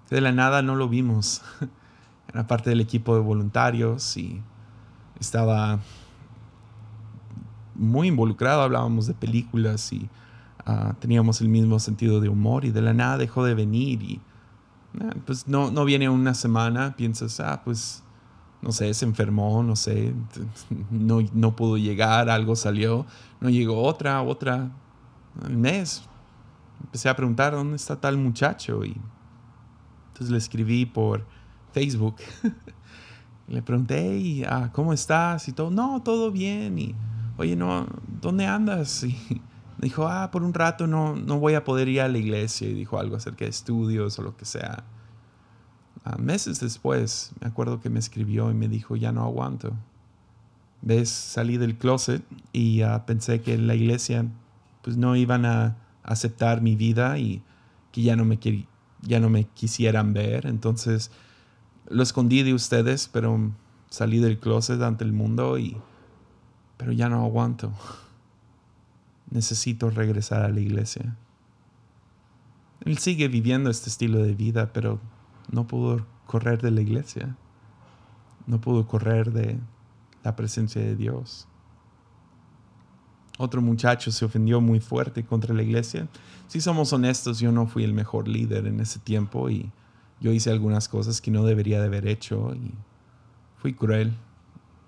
De 0.09 0.21
la 0.21 0.31
nada 0.31 0.61
no 0.61 0.75
lo 0.75 0.87
vimos. 0.89 1.41
Era 2.27 2.45
parte 2.47 2.69
del 2.69 2.81
equipo 2.81 3.15
de 3.15 3.21
voluntarios 3.21 4.15
y 4.17 4.41
estaba 5.19 5.79
muy 7.75 8.07
involucrado. 8.07 8.61
Hablábamos 8.61 9.07
de 9.07 9.13
películas 9.13 9.91
y 9.91 10.09
teníamos 10.99 11.41
el 11.41 11.49
mismo 11.49 11.79
sentido 11.79 12.19
de 12.19 12.29
humor 12.29 12.65
y 12.65 12.71
de 12.71 12.81
la 12.81 12.93
nada 12.93 13.17
dejó 13.17 13.43
de 13.43 13.53
venir 13.53 14.01
y 14.03 14.21
pues 15.25 15.47
no, 15.47 15.71
no 15.71 15.85
viene 15.85 16.09
una 16.09 16.33
semana. 16.33 16.95
Piensas, 16.95 17.39
ah, 17.39 17.61
pues 17.63 18.03
no 18.61 18.71
sé, 18.71 18.93
se 18.93 19.05
enfermó, 19.05 19.63
no 19.63 19.75
sé, 19.75 20.13
no, 20.91 21.19
no 21.33 21.55
pudo 21.55 21.77
llegar, 21.77 22.29
algo 22.29 22.55
salió. 22.55 23.05
No 23.39 23.49
llegó 23.49 23.83
otra, 23.83 24.21
otra 24.21 24.71
mes, 25.49 26.03
empecé 26.81 27.09
a 27.09 27.15
preguntar 27.15 27.53
dónde 27.53 27.75
está 27.75 27.99
tal 27.99 28.17
muchacho 28.17 28.83
y 28.83 28.97
entonces 30.07 30.31
le 30.31 30.37
escribí 30.37 30.85
por 30.85 31.25
Facebook. 31.73 32.15
le 33.47 33.61
pregunté, 33.61 34.45
ah, 34.49 34.71
¿cómo 34.73 34.93
estás? 34.93 35.47
Y 35.47 35.53
todo, 35.53 35.69
no, 35.69 36.01
todo 36.01 36.31
bien. 36.31 36.79
Y, 36.79 36.95
oye, 37.37 37.55
no, 37.55 37.87
¿dónde 38.21 38.45
andas? 38.45 39.05
Y 39.27 39.41
dijo, 39.77 40.07
ah, 40.07 40.31
por 40.31 40.43
un 40.43 40.53
rato 40.53 40.87
no, 40.87 41.15
no 41.15 41.39
voy 41.39 41.53
a 41.53 41.63
poder 41.63 41.87
ir 41.87 42.01
a 42.01 42.07
la 42.07 42.17
iglesia. 42.17 42.67
Y 42.67 42.73
dijo 42.73 42.99
algo 42.99 43.15
acerca 43.15 43.45
de 43.45 43.51
estudios 43.51 44.17
o 44.19 44.23
lo 44.23 44.35
que 44.35 44.45
sea. 44.45 44.83
Ah, 46.03 46.17
meses 46.17 46.59
después, 46.59 47.31
me 47.41 47.47
acuerdo 47.47 47.81
que 47.81 47.89
me 47.89 47.99
escribió 47.99 48.49
y 48.49 48.53
me 48.53 48.67
dijo, 48.67 48.95
ya 48.95 49.11
no 49.11 49.23
aguanto. 49.23 49.73
¿Ves? 50.81 51.09
Salí 51.09 51.57
del 51.57 51.77
closet 51.77 52.23
y 52.53 52.83
uh, 52.83 53.01
pensé 53.05 53.41
que 53.41 53.57
la 53.57 53.75
iglesia 53.75 54.25
pues 54.83 54.95
no 54.95 55.15
iban 55.15 55.45
a 55.45 55.75
aceptar 56.03 56.61
mi 56.61 56.75
vida 56.75 57.17
y 57.17 57.41
que 57.91 58.03
ya 58.03 58.15
no 58.15 58.25
me, 58.25 58.39
ya 59.01 59.19
no 59.19 59.29
me 59.29 59.45
quisieran 59.45 60.13
ver. 60.13 60.45
Entonces 60.45 61.11
lo 61.89 62.03
escondí 62.03 62.43
de 62.43 62.53
ustedes, 62.53 63.09
pero 63.11 63.51
salí 63.89 64.19
del 64.19 64.39
closet 64.39 64.81
ante 64.81 65.03
el 65.03 65.13
mundo 65.13 65.57
y... 65.57 65.77
Pero 66.77 66.91
ya 66.91 67.09
no 67.09 67.23
aguanto. 67.25 67.73
Necesito 69.29 69.89
regresar 69.89 70.43
a 70.43 70.49
la 70.49 70.59
iglesia. 70.59 71.15
Él 72.85 72.97
sigue 72.97 73.27
viviendo 73.27 73.69
este 73.69 73.89
estilo 73.89 74.19
de 74.19 74.33
vida, 74.33 74.71
pero 74.73 74.99
no 75.51 75.67
pudo 75.67 76.05
correr 76.25 76.61
de 76.61 76.71
la 76.71 76.81
iglesia. 76.81 77.35
No 78.45 78.61
pudo 78.61 78.87
correr 78.87 79.31
de 79.31 79.59
la 80.23 80.35
presencia 80.35 80.81
de 80.81 80.95
Dios 80.95 81.47
otro 83.37 83.61
muchacho 83.61 84.11
se 84.11 84.25
ofendió 84.25 84.59
muy 84.61 84.79
fuerte 84.79 85.23
contra 85.23 85.53
la 85.53 85.61
iglesia. 85.61 86.07
Si 86.47 86.59
somos 86.59 86.91
honestos, 86.91 87.39
yo 87.39 87.51
no 87.51 87.67
fui 87.67 87.83
el 87.83 87.93
mejor 87.93 88.27
líder 88.27 88.65
en 88.65 88.79
ese 88.79 88.99
tiempo 88.99 89.49
y 89.49 89.71
yo 90.19 90.31
hice 90.31 90.49
algunas 90.49 90.89
cosas 90.89 91.21
que 91.21 91.29
no 91.29 91.45
debería 91.45 91.79
de 91.79 91.85
haber 91.85 92.07
hecho 92.07 92.55
y 92.55 92.73
fui 93.57 93.73
cruel. 93.73 94.17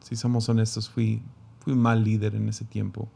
Si 0.02 0.16
somos 0.16 0.50
honestos, 0.50 0.90
fui, 0.90 1.22
fui 1.60 1.74
un 1.74 1.80
mal 1.80 2.04
líder 2.04 2.36
en 2.36 2.50
ese 2.50 2.66
tiempo, 2.66 3.08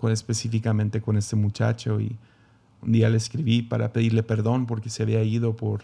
con, 0.00 0.10
específicamente 0.10 1.00
con 1.00 1.16
este 1.16 1.36
muchacho 1.36 2.00
y 2.00 2.16
un 2.82 2.92
día 2.92 3.10
le 3.10 3.18
escribí 3.18 3.62
para 3.62 3.92
pedirle 3.92 4.22
perdón 4.22 4.66
porque 4.66 4.88
se 4.88 5.02
había 5.02 5.22
ido 5.22 5.54
por 5.54 5.82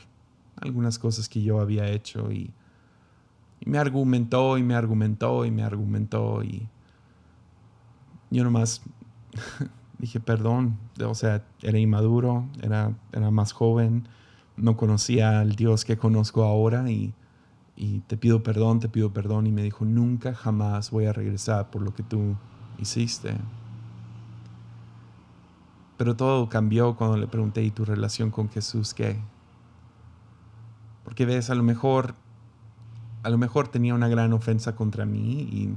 algunas 0.56 0.99
cosas 0.99 1.28
que 1.28 1.42
yo 1.42 1.61
había 1.61 1.88
hecho 1.88 2.32
y, 2.32 2.50
me 3.64 3.78
argumentó 3.78 4.58
y 4.58 4.62
me 4.62 4.75
argumentó 4.75 5.44
y 5.44 5.50
me 5.50 5.62
argumentó 5.62 6.44
y 6.44 6.68
yo 8.30 8.44
nomás 8.44 8.82
dije 9.99 10.20
perdón, 10.20 10.78
o 11.04 11.14
sea, 11.14 11.44
era 11.62 11.78
inmaduro, 11.78 12.46
era, 12.62 12.94
era 13.12 13.30
más 13.30 13.52
joven, 13.52 14.06
no 14.56 14.76
conocía 14.76 15.40
al 15.40 15.56
Dios 15.56 15.85
que 15.85 15.96
conozco 15.96 16.44
ahora 16.44 16.88
y, 16.90 17.12
y 17.76 18.00
te 18.00 18.16
pido 18.16 18.42
perdón, 18.42 18.78
te 18.78 18.88
pido 18.88 19.12
perdón 19.12 19.46
y 19.46 19.52
me 19.52 19.62
dijo, 19.62 19.85
nunca 19.85 20.35
jamás 20.35 20.90
voy 20.90 21.06
a 21.06 21.12
regresar 21.12 21.70
por 21.70 21.82
lo 21.82 21.94
que 21.94 22.02
tú 22.02 22.37
hiciste. 22.78 23.37
Pero 25.97 26.17
todo 26.17 26.49
cambió 26.49 26.97
cuando 26.97 27.17
le 27.17 27.26
pregunté, 27.26 27.62
¿y 27.62 27.71
tu 27.71 27.85
relación 27.85 28.31
con 28.31 28.49
Jesús 28.49 28.93
qué? 28.93 29.19
Porque 31.05 31.25
ves, 31.25 31.50
a 31.50 31.55
lo 31.55 31.62
mejor, 31.62 32.15
a 33.23 33.31
lo 33.31 33.38
mejor 33.38 33.69
tenía 33.69 33.95
una 33.95 34.09
gran 34.09 34.33
ofensa 34.33 34.76
contra 34.76 35.07
mí 35.07 35.41
y 35.43 35.75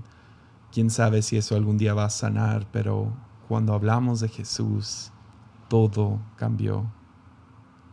quién 0.72 0.90
sabe 0.90 1.22
si 1.22 1.38
eso 1.38 1.56
algún 1.56 1.78
día 1.78 1.94
va 1.94 2.06
a 2.06 2.10
sanar, 2.10 2.68
pero 2.72 3.14
cuando 3.48 3.74
hablamos 3.74 4.20
de 4.20 4.28
Jesús, 4.28 5.12
todo 5.70 6.20
cambió. 6.36 6.92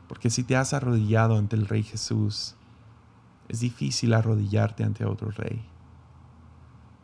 Porque 0.09 0.31
si 0.31 0.45
te 0.45 0.57
has 0.57 0.73
arrodillado 0.73 1.37
ante 1.37 1.57
el 1.57 1.67
Rey 1.67 1.83
Jesús, 1.83 2.57
es 3.49 3.61
difícil 3.61 4.15
arrodillarte 4.15 4.85
ante 4.85 5.05
otro 5.05 5.31
rey. 5.31 5.65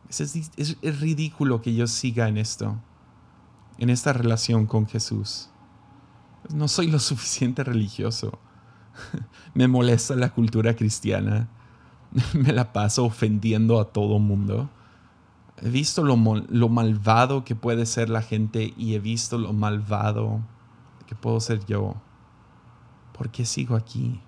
Es, 0.09 0.19
es, 0.19 0.51
es, 0.57 0.99
ridículo 0.99 1.61
que 1.61 1.73
yo 1.73 1.87
siga 1.87 2.27
en 2.27 2.37
esto, 2.37 2.77
en 3.83 3.89
esta 3.89 4.13
relación 4.13 4.65
con 4.65 4.87
Jesús. 4.87 5.49
No 6.53 6.69
soy 6.69 6.87
lo 6.87 6.99
suficiente 6.99 7.65
religioso. 7.65 8.39
Me 9.53 9.67
molesta 9.67 10.15
la 10.15 10.29
cultura 10.29 10.73
cristiana. 10.73 11.49
Me 12.33 12.53
la 12.53 12.71
paso 12.71 13.03
ofendiendo 13.03 13.81
a 13.81 13.91
todo 13.91 14.19
mundo. 14.19 14.69
He 15.61 15.69
visto 15.69 16.01
lo, 16.03 16.15
malvado 16.15 17.43
que 17.43 17.55
puede 17.55 17.85
ser 17.85 18.09
la 18.09 18.21
gente 18.21 18.73
y 18.77 18.95
he 18.95 18.99
visto 18.99 19.37
lo 19.37 19.51
malvado 19.51 20.39
que 21.05 21.15
puedo 21.15 21.41
ser 21.41 21.65
yo. 21.65 21.95
¿Por 23.11 23.31
qué 23.31 23.45
sigo 23.45 23.75
aquí? 23.75 24.21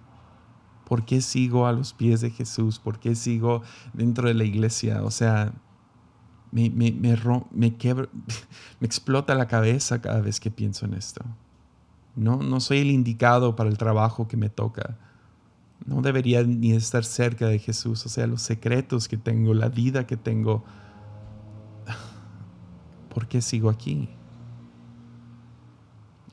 ¿Por 0.84 1.06
qué 1.06 1.22
sigo 1.22 1.66
a 1.66 1.72
los 1.72 1.94
pies 1.94 2.20
de 2.20 2.30
Jesús? 2.30 2.78
¿Por 2.78 3.00
qué 3.00 3.16
sigo 3.16 3.62
dentro 3.94 4.28
de 4.28 4.34
la 4.34 4.44
iglesia? 4.44 5.02
O 5.04 5.12
sea, 5.12 5.54
me, 6.56 6.70
me, 6.70 6.90
me, 6.94 7.18
me, 7.52 7.76
me 8.80 8.88
explota 8.88 9.36
la 9.36 9.46
cabeza 9.46 10.02
cada 10.02 10.22
vez 10.22 10.40
que 10.40 10.50
pienso 10.50 10.86
en 10.86 10.94
esto. 10.94 11.22
No, 12.16 12.38
no 12.38 12.62
soy 12.62 12.78
el 12.78 12.92
indicado 12.92 13.58
para 13.58 13.70
el 13.70 13.78
trabajo 13.78 14.30
que 14.30 14.38
me 14.38 14.48
toca. 14.48 14.96
No 15.86 16.02
debería 16.02 16.44
ni 16.44 16.72
estar 16.72 17.04
cerca 17.04 17.48
de 17.48 17.60
Jesús. 17.60 18.06
O 18.06 18.10
sea, 18.10 18.26
los 18.26 18.42
secretos 18.42 19.10
que 19.10 19.18
tengo, 19.18 19.54
la 19.54 19.68
vida 19.68 20.08
que 20.08 20.16
tengo. 20.16 20.64
¿Por 23.14 23.28
qué 23.28 23.42
sigo 23.42 23.70
aquí? 23.70 24.08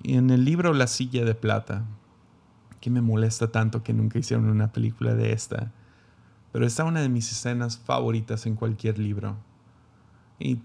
Y 0.05 0.15
en 0.15 0.31
el 0.31 0.45
libro 0.45 0.73
La 0.73 0.87
silla 0.87 1.25
de 1.25 1.35
plata, 1.35 1.85
que 2.81 2.91
me 2.91 3.01
molesta 3.01 3.51
tanto 3.51 3.83
que 3.83 3.93
nunca 3.93 4.21
hicieron 4.21 4.49
una 4.49 4.73
película 4.73 5.15
de 5.15 5.33
esta, 5.33 5.73
pero 6.53 6.65
está 6.65 6.85
una 6.85 7.01
de 7.01 7.09
mis 7.09 7.33
escenas 7.33 7.77
favoritas 7.77 8.47
en 8.47 8.55
cualquier 8.55 9.01
libro. 9.01 9.37
Y 10.43 10.59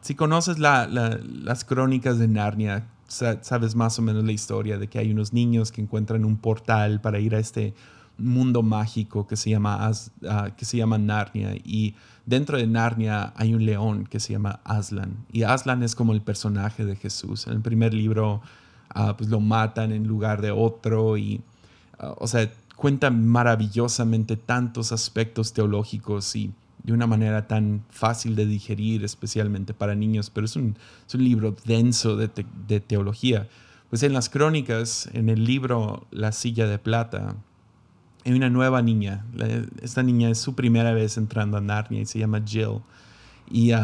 si, 0.00 0.14
conoces 0.14 0.58
las 0.58 1.64
crónicas 1.64 2.18
de 2.18 2.28
Narnia, 2.28 2.86
sabes 3.08 3.74
más 3.74 3.98
o 3.98 4.02
menos 4.02 4.24
la 4.24 4.32
historia 4.32 4.78
de 4.78 4.88
que 4.88 4.98
hay 4.98 5.10
unos 5.10 5.32
niños 5.32 5.72
que 5.72 5.80
encuentran 5.80 6.24
un 6.24 6.36
portal 6.36 7.00
para 7.00 7.18
ir 7.18 7.34
a 7.34 7.38
este 7.38 7.74
mundo 8.18 8.62
mágico 8.62 9.26
que 9.26 9.36
se 9.36 9.50
llama, 9.50 9.90
ah, 10.28 10.50
que 10.56 10.64
se 10.64 10.76
llama 10.76 10.98
Narnia 10.98 11.54
y 11.54 11.94
dentro 12.26 12.58
de 12.58 12.66
Narnia 12.66 13.32
hay 13.36 13.54
un 13.54 13.64
león 13.64 14.06
que 14.06 14.18
se 14.18 14.32
llama 14.32 14.60
Aslan 14.64 15.24
y 15.32 15.44
Aslan 15.44 15.84
es 15.84 15.94
como 15.94 16.12
el 16.12 16.20
personaje 16.20 16.84
de 16.84 16.96
Jesús. 16.96 17.46
En 17.46 17.54
el 17.54 17.60
primer 17.60 17.94
libro 17.94 18.42
uh, 18.96 19.14
pues 19.16 19.30
lo 19.30 19.40
matan 19.40 19.92
en 19.92 20.08
lugar 20.08 20.42
de 20.42 20.50
otro 20.50 21.16
y 21.16 21.40
ah, 21.98 22.14
o 22.18 22.26
sea 22.26 22.50
cuenta 22.74 23.10
maravillosamente 23.10 24.36
tantos 24.36 24.92
aspectos 24.92 25.52
teológicos 25.52 26.34
y 26.36 26.52
de 26.82 26.92
una 26.92 27.06
manera 27.06 27.46
tan 27.46 27.84
fácil 27.90 28.36
de 28.36 28.46
digerir, 28.46 29.04
especialmente 29.04 29.74
para 29.74 29.94
niños, 29.94 30.30
pero 30.30 30.44
es 30.46 30.56
un, 30.56 30.76
libro 31.12 31.54
denso 31.64 32.16
de, 32.16 32.30
de, 32.66 32.80
teología. 32.80 33.48
Pues 33.90 34.02
en 34.02 34.12
las 34.12 34.28
crónicas, 34.28 35.08
en 35.12 35.28
el 35.28 35.44
libro 35.44 36.06
La 36.10 36.32
silla 36.32 36.66
de 36.66 36.78
plata, 36.78 37.36
hay 38.24 38.32
una 38.32 38.50
nueva 38.50 38.82
niña. 38.82 39.24
esta 39.82 40.02
niña 40.02 40.30
es 40.30 40.38
su 40.38 40.54
primera 40.54 40.92
vez 40.92 41.16
entrando 41.16 41.56
a 41.56 41.60
Narnia 41.60 42.02
y 42.02 42.06
se 42.06 42.18
llama 42.18 42.42
Jill. 42.44 42.80
Y 43.50 43.72
uh, 43.72 43.78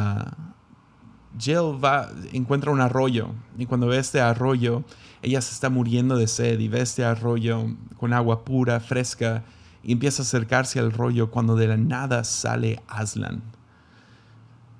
Jill 1.38 1.82
va, 1.82 2.10
encuentra 2.32 2.70
un 2.70 2.80
arroyo 2.80 3.30
y 3.56 3.66
cuando 3.66 3.86
ve 3.86 3.98
este 3.98 4.20
arroyo, 4.20 4.84
ella 5.22 5.40
se 5.40 5.52
está 5.52 5.70
muriendo 5.70 6.16
de 6.16 6.26
sed 6.26 6.60
y 6.60 6.68
ve 6.68 6.82
este 6.82 7.04
arroyo 7.04 7.66
con 7.96 8.12
agua 8.12 8.44
pura, 8.44 8.80
fresca 8.80 9.44
y 9.84 9.92
empieza 9.92 10.22
a 10.22 10.24
acercarse 10.24 10.78
al 10.78 10.92
rollo 10.92 11.30
cuando 11.30 11.56
de 11.56 11.68
la 11.68 11.76
nada 11.76 12.24
sale 12.24 12.82
Aslan. 12.88 13.42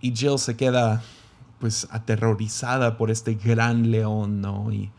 Y 0.00 0.14
Jill 0.14 0.38
se 0.38 0.56
queda 0.56 1.02
pues 1.58 1.86
aterrorizada 1.90 2.96
por 2.96 3.10
este 3.10 3.34
gran 3.34 3.90
león, 3.90 4.40
¿no? 4.40 4.72
Y, 4.72 4.90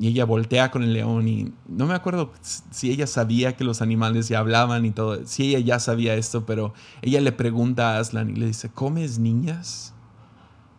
ella 0.00 0.24
voltea 0.24 0.70
con 0.70 0.82
el 0.82 0.94
león 0.94 1.28
y 1.28 1.52
no 1.68 1.84
me 1.84 1.94
acuerdo 1.94 2.32
si 2.40 2.90
ella 2.90 3.06
sabía 3.06 3.56
que 3.56 3.64
los 3.64 3.82
animales 3.82 4.28
ya 4.28 4.38
hablaban 4.38 4.86
y 4.86 4.92
todo, 4.92 5.26
si 5.26 5.48
ella 5.48 5.58
ya 5.58 5.78
sabía 5.78 6.14
esto, 6.14 6.46
pero 6.46 6.72
ella 7.02 7.20
le 7.20 7.32
pregunta 7.32 7.90
a 7.90 7.98
Aslan 7.98 8.30
y 8.30 8.34
le 8.34 8.46
dice, 8.46 8.70
¿comes 8.70 9.18
niñas? 9.18 9.92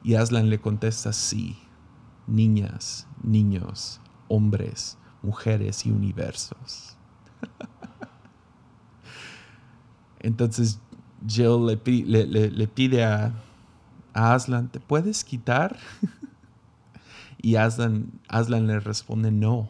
Y 0.02 0.16
Aslan 0.16 0.50
le 0.50 0.60
contesta, 0.60 1.14
sí, 1.14 1.58
niñas, 2.26 3.06
niños, 3.22 4.00
hombres, 4.28 4.98
mujeres 5.22 5.86
y 5.86 5.92
universos. 5.92 6.98
Entonces 10.22 10.80
Jill 11.28 11.66
le, 11.66 12.68
pide 12.68 13.04
a, 13.04 13.34
Aslan, 14.14 14.70
¿te 14.70 14.80
puedes 14.80 15.24
quitar? 15.24 15.78
y 17.42 17.56
Aslan, 17.56 18.12
Aslan 18.28 18.68
le 18.68 18.80
responde, 18.80 19.32
no. 19.32 19.70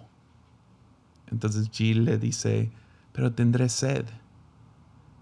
Entonces 1.31 1.69
Jill 1.71 2.05
le 2.05 2.17
dice, 2.17 2.71
pero 3.13 3.33
tendré 3.33 3.69
sed. 3.69 4.05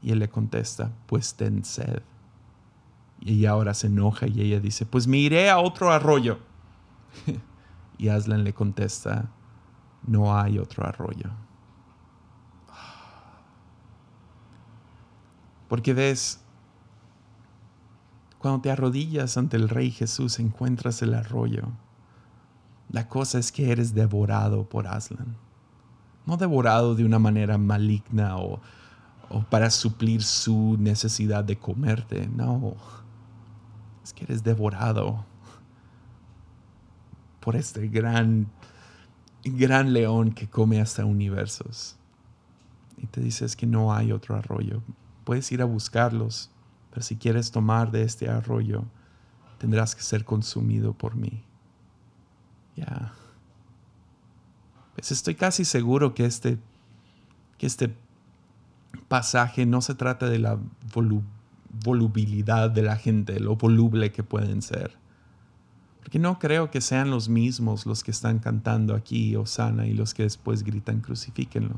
Y 0.01 0.11
él 0.11 0.19
le 0.19 0.29
contesta, 0.29 0.91
pues 1.07 1.35
ten 1.35 1.63
sed. 1.65 2.01
Y 3.19 3.39
ella 3.39 3.51
ahora 3.51 3.73
se 3.73 3.87
enoja 3.87 4.27
y 4.27 4.41
ella 4.41 4.59
dice, 4.59 4.85
pues 4.85 5.07
me 5.07 5.17
iré 5.17 5.49
a 5.49 5.59
otro 5.59 5.91
arroyo. 5.91 6.39
y 7.97 8.07
Aslan 8.07 8.43
le 8.43 8.53
contesta, 8.53 9.29
no 10.07 10.37
hay 10.37 10.57
otro 10.57 10.85
arroyo. 10.85 11.29
Porque 15.69 15.93
ves, 15.93 16.41
cuando 18.39 18.61
te 18.61 18.71
arrodillas 18.71 19.37
ante 19.37 19.55
el 19.55 19.69
Rey 19.69 19.91
Jesús 19.91 20.39
encuentras 20.39 21.01
el 21.03 21.13
arroyo. 21.13 21.67
La 22.89 23.07
cosa 23.07 23.37
es 23.37 23.51
que 23.51 23.71
eres 23.71 23.93
devorado 23.93 24.67
por 24.67 24.87
Aslan. 24.87 25.37
No 26.25 26.37
devorado 26.37 26.95
de 26.95 27.05
una 27.05 27.19
manera 27.19 27.57
maligna 27.57 28.37
o, 28.37 28.59
para 29.51 29.69
suplir 29.69 30.23
su 30.23 30.75
necesidad 30.79 31.43
de 31.43 31.57
comerte. 31.57 32.27
No. 32.27 32.75
Es 34.03 34.11
que 34.11 34.23
eres 34.23 34.43
devorado 34.43 35.23
por 37.41 37.55
este 37.55 37.87
gran, 37.89 38.49
gran 39.43 39.93
león 39.93 40.31
que 40.31 40.49
come 40.49 40.81
hasta 40.81 41.05
universos. 41.05 41.95
Y 42.97 43.05
te 43.05 43.21
dices 43.21 43.55
que 43.55 43.67
no 43.67 43.93
hay 43.93 44.11
otro 44.11 44.35
arroyo 44.35 44.81
puedes 45.29 45.51
ir 45.51 45.61
a 45.61 45.65
buscarlos, 45.65 46.49
pero 46.89 47.03
si 47.03 47.15
quieres 47.15 47.51
tomar 47.51 47.91
de 47.91 48.01
este 48.01 48.29
arroyo, 48.29 48.85
tendrás 49.59 49.93
que 49.93 50.01
ser 50.01 50.25
consumido 50.25 50.93
por 50.93 51.15
mí. 51.15 51.43
Ya. 52.75 53.13
Pues 54.95 55.11
estoy 55.11 55.35
casi 55.35 55.65
seguro 55.65 56.15
que 56.15 56.25
este, 56.25 56.57
que 57.59 57.67
este 57.67 57.95
pasaje 59.07 59.67
no 59.67 59.83
se 59.83 59.93
trata 59.93 60.27
de 60.27 60.39
la 60.39 60.57
volubilidad 61.85 62.71
de 62.71 62.81
la 62.81 62.95
gente, 62.95 63.39
lo 63.39 63.55
voluble 63.55 64.11
que 64.11 64.23
pueden 64.23 64.63
ser. 64.63 64.97
Porque 65.99 66.17
no 66.17 66.39
creo 66.39 66.71
que 66.71 66.81
sean 66.81 67.11
los 67.11 67.29
mismos 67.29 67.85
los 67.85 68.03
que 68.03 68.09
están 68.09 68.39
cantando 68.39 68.95
aquí, 68.95 69.35
Osana, 69.35 69.85
y 69.85 69.93
los 69.93 70.15
que 70.15 70.23
después 70.23 70.63
gritan, 70.63 71.01
crucifíquenlo. 71.01 71.75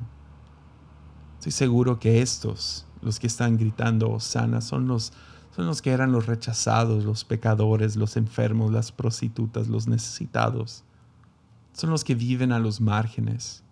Estoy 1.42 1.54
seguro 1.54 1.98
que 1.98 2.22
estos 2.22 2.86
los 3.02 3.20
que 3.20 3.26
están 3.26 3.58
gritando 3.58 4.20
sana 4.20 4.62
son 4.62 4.88
los, 4.88 5.12
son 5.56 5.66
los 5.66 5.82
que 5.82 5.90
eran 5.90 6.12
los 6.12 6.28
rechazados, 6.28 7.04
los 7.04 7.26
pecadores, 7.26 7.96
los 7.96 8.16
enfermos, 8.16 8.72
las 8.72 8.92
prostitutas, 8.92 9.68
los 9.68 9.88
necesitados. 9.88 10.84
Son 11.74 11.90
los 11.90 12.04
que 12.04 12.14
viven 12.14 12.52
a 12.52 12.60
los 12.60 12.80
márgenes. 12.80 13.64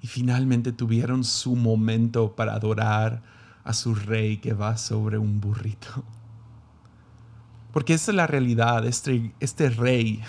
Y 0.00 0.06
finalmente 0.06 0.72
tuvieron 0.72 1.22
su 1.22 1.54
momento 1.54 2.34
para 2.34 2.54
adorar 2.54 3.22
a 3.62 3.74
su 3.74 3.94
rey 3.94 4.38
que 4.38 4.54
va 4.54 4.78
sobre 4.78 5.18
un 5.18 5.42
burrito. 5.42 6.02
Porque 7.74 7.92
esa 7.92 8.10
es 8.10 8.16
la 8.16 8.26
realidad, 8.26 8.86
este, 8.86 9.34
este 9.38 9.68
rey, 9.68 10.22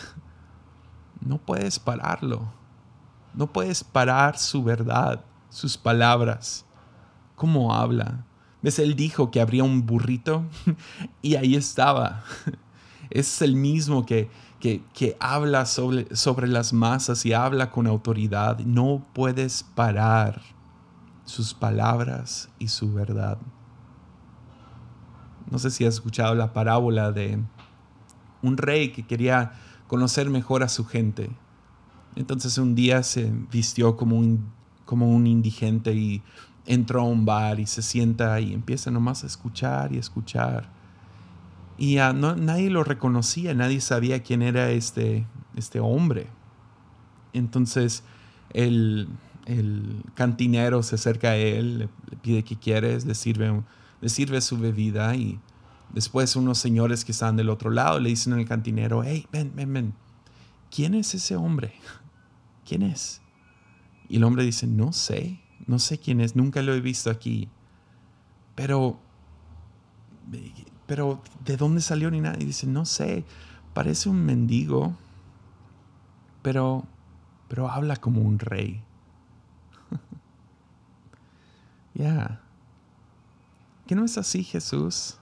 no 1.21 1.37
puedes 1.37 1.79
pararlo. 1.79 2.51
No 3.33 3.53
puedes 3.53 3.85
parar 3.85 4.37
su 4.37 4.65
verdad, 4.65 5.23
sus 5.49 5.77
palabras 5.77 6.65
cómo 7.39 7.73
habla. 7.73 8.25
¿Ves? 8.61 8.77
Él 8.77 8.95
dijo 8.95 9.31
que 9.31 9.41
habría 9.41 9.63
un 9.63 9.87
burrito 9.87 10.43
y 11.23 11.35
ahí 11.35 11.55
estaba. 11.55 12.23
Es 13.09 13.41
el 13.41 13.55
mismo 13.55 14.05
que, 14.05 14.29
que, 14.59 15.17
habla 15.19 15.65
sobre, 15.65 16.15
sobre 16.15 16.47
las 16.47 16.73
masas 16.73 17.25
y 17.25 17.33
habla 17.33 17.71
con 17.71 17.87
autoridad. 17.87 18.59
No 18.59 19.03
puedes 19.15 19.63
parar 19.63 20.43
sus 21.25 21.55
palabras 21.55 22.49
y 22.59 22.67
su 22.67 22.93
verdad. 22.93 23.39
No 25.49 25.57
sé 25.57 25.71
si 25.71 25.87
has 25.87 25.95
escuchado 25.95 26.35
la 26.35 26.53
parábola 26.53 27.11
de 27.11 27.41
un 28.43 28.57
rey 28.57 28.91
que 28.91 29.07
quería 29.07 29.53
conocer 29.87 30.29
mejor 30.29 30.61
a 30.61 30.69
su 30.69 30.85
gente. 30.85 31.31
Entonces 32.15 32.59
un 32.59 32.75
día 32.75 33.01
se 33.01 33.33
vistió 33.49 33.97
como 33.97 34.17
un, 34.19 34.51
como 34.89 35.11
un 35.11 35.27
indigente 35.27 35.93
y 35.93 36.23
entró 36.65 37.01
a 37.01 37.03
un 37.03 37.23
bar 37.23 37.59
y 37.59 37.67
se 37.67 37.83
sienta 37.83 38.39
y 38.39 38.53
empieza 38.53 38.89
nomás 38.89 39.23
a 39.23 39.27
escuchar 39.27 39.93
y 39.93 39.99
escuchar. 39.99 40.67
Y 41.77 41.97
no, 41.97 42.35
nadie 42.35 42.71
lo 42.71 42.83
reconocía, 42.83 43.53
nadie 43.53 43.81
sabía 43.81 44.23
quién 44.23 44.41
era 44.41 44.71
este, 44.71 45.27
este 45.55 45.79
hombre. 45.79 46.25
Entonces 47.33 48.03
el, 48.51 49.09
el 49.45 50.01
cantinero 50.15 50.81
se 50.81 50.95
acerca 50.95 51.29
a 51.29 51.35
él, 51.35 51.77
le, 51.77 51.89
pide 52.23 52.43
qué 52.43 52.55
quieres, 52.55 53.05
le 53.05 53.13
sirve, 53.13 53.61
le 54.01 54.09
sirve 54.09 54.41
su 54.41 54.57
bebida 54.57 55.15
y 55.15 55.39
después 55.93 56.35
unos 56.35 56.57
señores 56.57 57.05
que 57.05 57.11
están 57.11 57.35
del 57.35 57.51
otro 57.51 57.69
lado 57.69 57.99
le 57.99 58.09
dicen 58.09 58.33
al 58.33 58.45
cantinero, 58.45 59.03
hey, 59.03 59.27
ven, 59.31 59.51
ven, 59.55 59.71
ven, 59.71 59.93
¿quién 60.71 60.95
es 60.95 61.13
ese 61.13 61.35
hombre? 61.35 61.75
¿Quién 62.65 62.81
es? 62.81 63.21
Y 64.09 64.17
el 64.17 64.23
hombre 64.23 64.43
dice, 64.43 64.65
no 64.65 64.91
sé, 64.91 65.39
no 65.67 65.77
sé 65.77 65.99
quién 65.99 66.19
es, 66.19 66.35
nunca 66.35 66.63
lo 66.63 66.73
he 66.73 66.81
visto 66.81 67.11
aquí. 67.11 67.47
Pero, 68.55 68.99
pero, 70.87 71.21
¿de 71.45 71.55
dónde 71.55 71.79
salió 71.79 72.09
ni 72.09 72.19
nada? 72.19 72.35
Y 72.39 72.45
dice, 72.45 72.65
no 72.65 72.85
sé, 72.85 73.23
parece 73.73 74.09
un 74.09 74.25
mendigo, 74.25 74.97
pero, 76.41 76.85
pero 77.47 77.69
habla 77.69 77.97
como 77.97 78.21
un 78.21 78.39
rey. 78.39 78.81
ya. 81.93 82.41
¿Qué 83.85 83.93
no 83.93 84.05
es 84.05 84.17
así, 84.17 84.43
Jesús? 84.43 85.19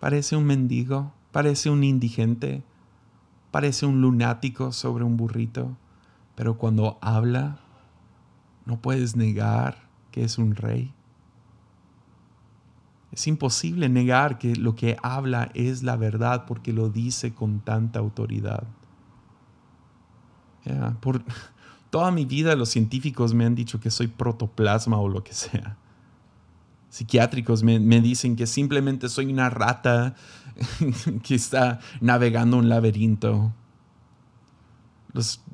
Parece 0.00 0.36
un 0.36 0.44
mendigo, 0.44 1.12
parece 1.32 1.70
un 1.70 1.84
indigente, 1.84 2.62
parece 3.50 3.86
un 3.86 4.00
lunático 4.00 4.72
sobre 4.72 5.04
un 5.04 5.16
burrito, 5.16 5.76
pero 6.38 6.56
cuando 6.56 6.98
habla, 7.00 7.58
no 8.64 8.80
puedes 8.80 9.16
negar 9.16 9.88
que 10.12 10.22
es 10.22 10.38
un 10.38 10.54
rey. 10.54 10.94
Es 13.10 13.26
imposible 13.26 13.88
negar 13.88 14.38
que 14.38 14.54
lo 14.54 14.76
que 14.76 14.96
habla 15.02 15.50
es 15.54 15.82
la 15.82 15.96
verdad 15.96 16.44
porque 16.46 16.72
lo 16.72 16.90
dice 16.90 17.34
con 17.34 17.58
tanta 17.58 17.98
autoridad. 17.98 18.62
por 21.00 21.24
toda 21.90 22.12
mi 22.12 22.24
vida 22.24 22.54
los 22.54 22.68
científicos 22.68 23.34
me 23.34 23.44
han 23.44 23.56
dicho 23.56 23.80
que 23.80 23.90
soy 23.90 24.06
protoplasma 24.06 24.96
o 24.96 25.08
lo 25.08 25.24
que 25.24 25.32
sea. 25.34 25.76
Psiquiátricos 26.88 27.64
me, 27.64 27.80
me 27.80 28.00
dicen 28.00 28.36
que 28.36 28.46
simplemente 28.46 29.08
soy 29.08 29.26
una 29.26 29.50
rata 29.50 30.14
que 31.24 31.34
está 31.34 31.80
navegando 32.00 32.58
un 32.58 32.68
laberinto. 32.68 33.52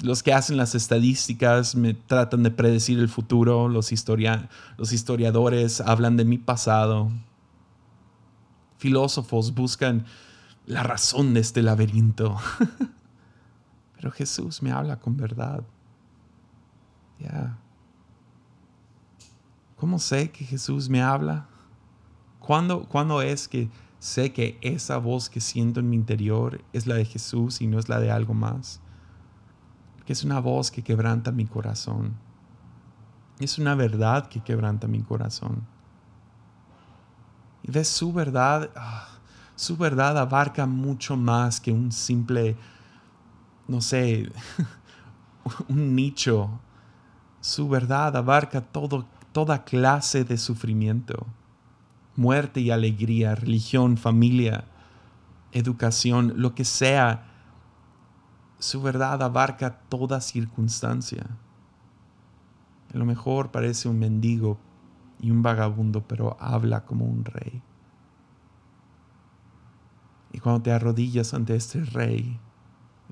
Los, 0.03 0.23
que 0.23 0.35
hacen 0.35 0.59
las 0.59 0.75
estadísticas 0.75 1.75
me 1.75 1.95
tratan 1.95 2.43
de 2.43 2.51
predecir 2.51 2.99
el 2.99 3.09
futuro, 3.09 3.67
los, 3.67 3.93
historiadores 3.93 5.81
hablan 5.81 6.19
de 6.19 6.27
mi 6.27 6.37
pasado, 6.37 7.11
filósofos 8.77 9.55
buscan 9.55 10.05
la 10.67 10.83
razón 10.83 11.33
de 11.33 11.41
este 11.41 11.63
laberinto. 11.63 12.37
Pero 13.97 14.11
Jesús 14.11 14.63
me 14.63 14.71
habla 14.71 15.01
con 15.01 15.17
verdad. 15.17 15.65
¿Cómo 19.77 19.99
sé 19.99 20.31
que 20.31 20.45
Jesús 20.45 20.91
me 20.91 21.01
habla? 21.01 21.49
¿Cuándo, 22.39 22.85
¿Cuándo 22.85 23.23
es 23.23 23.49
que 23.49 23.71
sé 23.99 24.31
que 24.35 24.59
esa 24.61 24.99
voz 24.99 25.31
que 25.31 25.41
siento 25.41 25.81
en 25.81 25.89
mi 25.89 25.97
interior 25.97 26.63
es 26.75 26.87
la 26.87 26.97
de 26.97 27.07
Jesús 27.07 27.63
y 27.63 27.67
no 27.67 27.79
es 27.79 27.89
la 27.89 27.99
de 27.99 28.11
algo 28.11 28.35
más? 28.35 28.83
Que 30.05 30.13
es 30.13 30.25
una 30.25 30.41
voz 30.41 30.71
que 30.71 30.83
quebranta 30.83 31.33
mi 31.33 31.47
corazón. 31.47 32.15
Es 33.39 33.59
una 33.59 33.75
verdad 33.75 34.29
que 34.29 34.41
quebranta 34.41 34.87
mi 34.87 35.03
corazón. 35.03 35.67
Y 37.63 37.71
ves, 37.71 37.89
su 37.89 38.13
verdad, 38.13 38.71
ah, 38.77 39.09
su 39.57 39.77
verdad 39.77 40.19
abarca 40.19 40.67
mucho 40.67 41.17
más 41.17 41.61
que 41.61 41.73
un 41.73 41.91
simple, 41.91 42.57
no 43.67 43.81
sé, 43.81 44.31
un 45.69 45.95
nicho. 45.95 46.61
Su 47.41 47.69
verdad 47.69 48.17
abarca 48.17 48.61
todo, 48.61 49.07
toda 49.33 49.65
clase 49.65 50.25
de 50.25 50.37
sufrimiento, 50.37 51.27
muerte 52.17 52.61
y 52.61 52.71
alegría, 52.71 53.35
religión, 53.35 53.97
familia, 53.97 54.65
educación, 55.53 56.35
lo 56.37 56.55
que 56.55 56.65
sea 56.65 57.34
su 58.65 58.81
verdad 58.81 59.23
abarca 59.23 59.79
toda 59.91 60.23
circunstancia. 60.23 61.27
A 62.95 62.97
lo 62.97 63.05
mejor 63.05 63.51
parece 63.51 63.91
un 63.91 63.99
mendigo 63.99 64.59
y 65.21 65.31
un 65.31 65.43
vagabundo, 65.43 66.09
pero 66.09 66.39
habla 66.41 66.87
como 66.87 67.05
un 67.05 67.27
rey. 67.27 67.63
Y 70.33 70.39
cuando 70.39 70.63
te 70.63 70.73
arrodillas 70.73 71.35
ante 71.35 71.55
este 71.55 71.85
rey, 71.85 72.41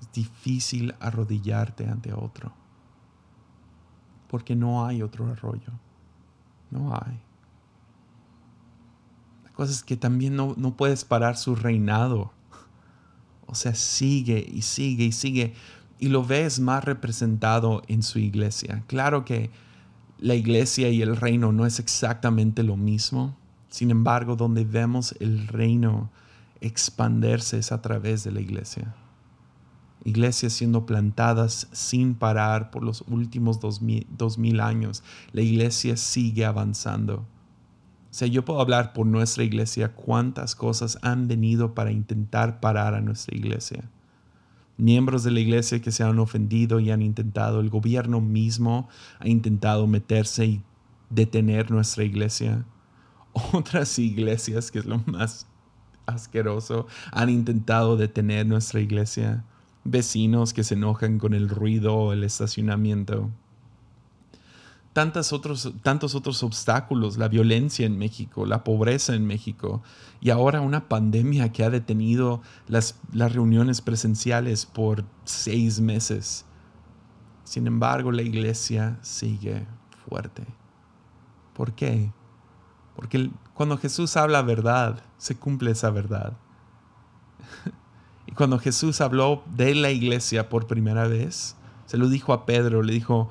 es 0.00 0.10
difícil 0.12 0.94
arrodillarte 1.00 1.86
ante 1.86 2.14
otro. 2.14 2.54
Porque 4.28 4.56
no 4.56 4.86
hay 4.86 5.02
otro 5.02 5.26
arroyo. 5.26 5.72
No 6.70 6.94
hay. 6.94 7.20
La 9.44 9.52
cosa 9.52 9.72
es 9.72 9.84
que 9.84 9.98
también 9.98 10.34
no, 10.34 10.54
no 10.56 10.78
puedes 10.78 11.04
parar 11.04 11.36
su 11.36 11.54
reinado 11.54 12.32
o 13.52 13.54
sea, 13.54 13.74
sigue 13.74 14.44
y 14.50 14.62
sigue 14.62 15.04
y 15.04 15.12
sigue. 15.12 15.52
Y 15.98 16.08
lo 16.08 16.24
ves 16.24 16.58
más 16.58 16.82
representado 16.82 17.82
en 17.86 18.02
su 18.02 18.18
iglesia. 18.18 18.82
Claro 18.86 19.26
que 19.26 19.50
la 20.18 20.34
iglesia 20.34 20.88
y 20.88 21.02
el 21.02 21.16
reino 21.16 21.52
no 21.52 21.66
es 21.66 21.78
exactamente 21.78 22.62
lo 22.62 22.78
mismo. 22.78 23.36
Sin 23.68 23.90
embargo, 23.90 24.36
donde 24.36 24.64
vemos 24.64 25.14
el 25.20 25.46
reino 25.48 26.10
expandirse 26.62 27.58
es 27.58 27.72
a 27.72 27.82
través 27.82 28.24
de 28.24 28.32
la 28.32 28.40
iglesia. 28.40 28.94
Iglesias 30.02 30.54
siendo 30.54 30.86
plantadas 30.86 31.68
sin 31.72 32.14
parar 32.14 32.70
por 32.70 32.82
los 32.82 33.02
últimos 33.06 33.60
dos 33.60 33.82
mil, 33.82 34.06
dos 34.16 34.38
mil 34.38 34.60
años. 34.60 35.02
La 35.32 35.42
iglesia 35.42 35.98
sigue 35.98 36.46
avanzando. 36.46 37.26
O 38.12 38.14
sea, 38.14 38.28
yo 38.28 38.44
puedo 38.44 38.60
hablar 38.60 38.92
por 38.92 39.06
nuestra 39.06 39.42
iglesia 39.42 39.94
cuántas 39.94 40.54
cosas 40.54 40.98
han 41.00 41.28
venido 41.28 41.72
para 41.74 41.92
intentar 41.92 42.60
parar 42.60 42.94
a 42.94 43.00
nuestra 43.00 43.34
iglesia. 43.34 43.88
Miembros 44.76 45.24
de 45.24 45.30
la 45.30 45.40
iglesia 45.40 45.80
que 45.80 45.90
se 45.90 46.02
han 46.02 46.18
ofendido 46.18 46.78
y 46.78 46.90
han 46.90 47.00
intentado, 47.00 47.60
el 47.60 47.70
gobierno 47.70 48.20
mismo 48.20 48.90
ha 49.18 49.28
intentado 49.28 49.86
meterse 49.86 50.44
y 50.44 50.62
detener 51.08 51.70
nuestra 51.70 52.04
iglesia. 52.04 52.66
Otras 53.54 53.98
iglesias, 53.98 54.70
que 54.70 54.80
es 54.80 54.84
lo 54.84 54.98
más 55.06 55.46
asqueroso, 56.04 56.86
han 57.12 57.30
intentado 57.30 57.96
detener 57.96 58.44
nuestra 58.44 58.80
iglesia. 58.80 59.42
Vecinos 59.84 60.52
que 60.52 60.64
se 60.64 60.74
enojan 60.74 61.18
con 61.18 61.32
el 61.32 61.48
ruido 61.48 61.94
o 61.94 62.12
el 62.12 62.24
estacionamiento 62.24 63.30
otros, 64.94 65.72
tantos 65.82 66.14
otros 66.14 66.42
obstáculos, 66.42 67.16
la 67.16 67.28
violencia 67.28 67.86
en 67.86 67.98
México, 67.98 68.44
la 68.46 68.62
pobreza 68.62 69.14
en 69.14 69.26
México 69.26 69.82
y 70.20 70.30
ahora 70.30 70.60
una 70.60 70.88
pandemia 70.88 71.50
que 71.50 71.64
ha 71.64 71.70
detenido 71.70 72.42
las, 72.68 72.98
las 73.12 73.32
reuniones 73.32 73.80
presenciales 73.80 74.66
por 74.66 75.04
seis 75.24 75.80
meses. 75.80 76.44
Sin 77.44 77.66
embargo, 77.66 78.12
la 78.12 78.22
iglesia 78.22 78.98
sigue 79.02 79.66
fuerte. 80.06 80.46
¿Por 81.54 81.72
qué? 81.72 82.12
Porque 82.94 83.30
cuando 83.54 83.78
Jesús 83.78 84.16
habla 84.16 84.42
verdad, 84.42 85.02
se 85.16 85.36
cumple 85.36 85.70
esa 85.70 85.90
verdad. 85.90 86.34
y 88.26 88.32
cuando 88.32 88.58
Jesús 88.58 89.00
habló 89.00 89.42
de 89.46 89.74
la 89.74 89.90
iglesia 89.90 90.48
por 90.48 90.66
primera 90.66 91.06
vez, 91.06 91.56
se 91.86 91.98
lo 91.98 92.08
dijo 92.08 92.32
a 92.32 92.46
Pedro, 92.46 92.82
le 92.82 92.92
dijo, 92.92 93.28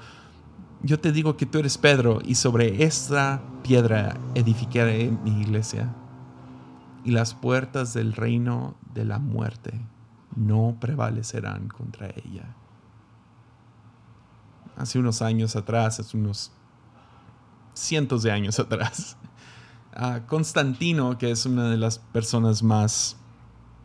yo 0.83 0.99
te 0.99 1.11
digo 1.11 1.37
que 1.37 1.45
tú 1.45 1.59
eres 1.59 1.77
Pedro 1.77 2.19
y 2.23 2.35
sobre 2.35 2.83
esta 2.83 3.41
piedra 3.63 4.17
edificaré 4.33 5.11
mi 5.23 5.41
iglesia 5.41 5.93
y 7.03 7.11
las 7.11 7.33
puertas 7.33 7.93
del 7.93 8.13
reino 8.13 8.75
de 8.93 9.05
la 9.05 9.19
muerte 9.19 9.79
no 10.35 10.77
prevalecerán 10.79 11.67
contra 11.67 12.07
ella. 12.09 12.55
Hace 14.75 14.97
unos 14.97 15.21
años 15.21 15.55
atrás, 15.55 15.99
hace 15.99 16.17
unos 16.17 16.51
cientos 17.73 18.23
de 18.23 18.31
años 18.31 18.59
atrás, 18.59 19.17
Constantino, 20.27 21.17
que 21.17 21.31
es 21.31 21.45
una 21.45 21.69
de 21.69 21.77
las 21.77 21.99
personas 21.99 22.63
más 22.63 23.17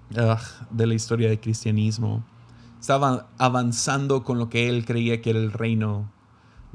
de 0.08 0.86
la 0.86 0.94
historia 0.94 1.28
del 1.28 1.40
cristianismo, 1.40 2.24
estaba 2.80 3.28
avanzando 3.38 4.22
con 4.22 4.38
lo 4.38 4.48
que 4.48 4.68
él 4.68 4.84
creía 4.84 5.20
que 5.20 5.30
era 5.30 5.40
el 5.40 5.52
reino 5.52 6.15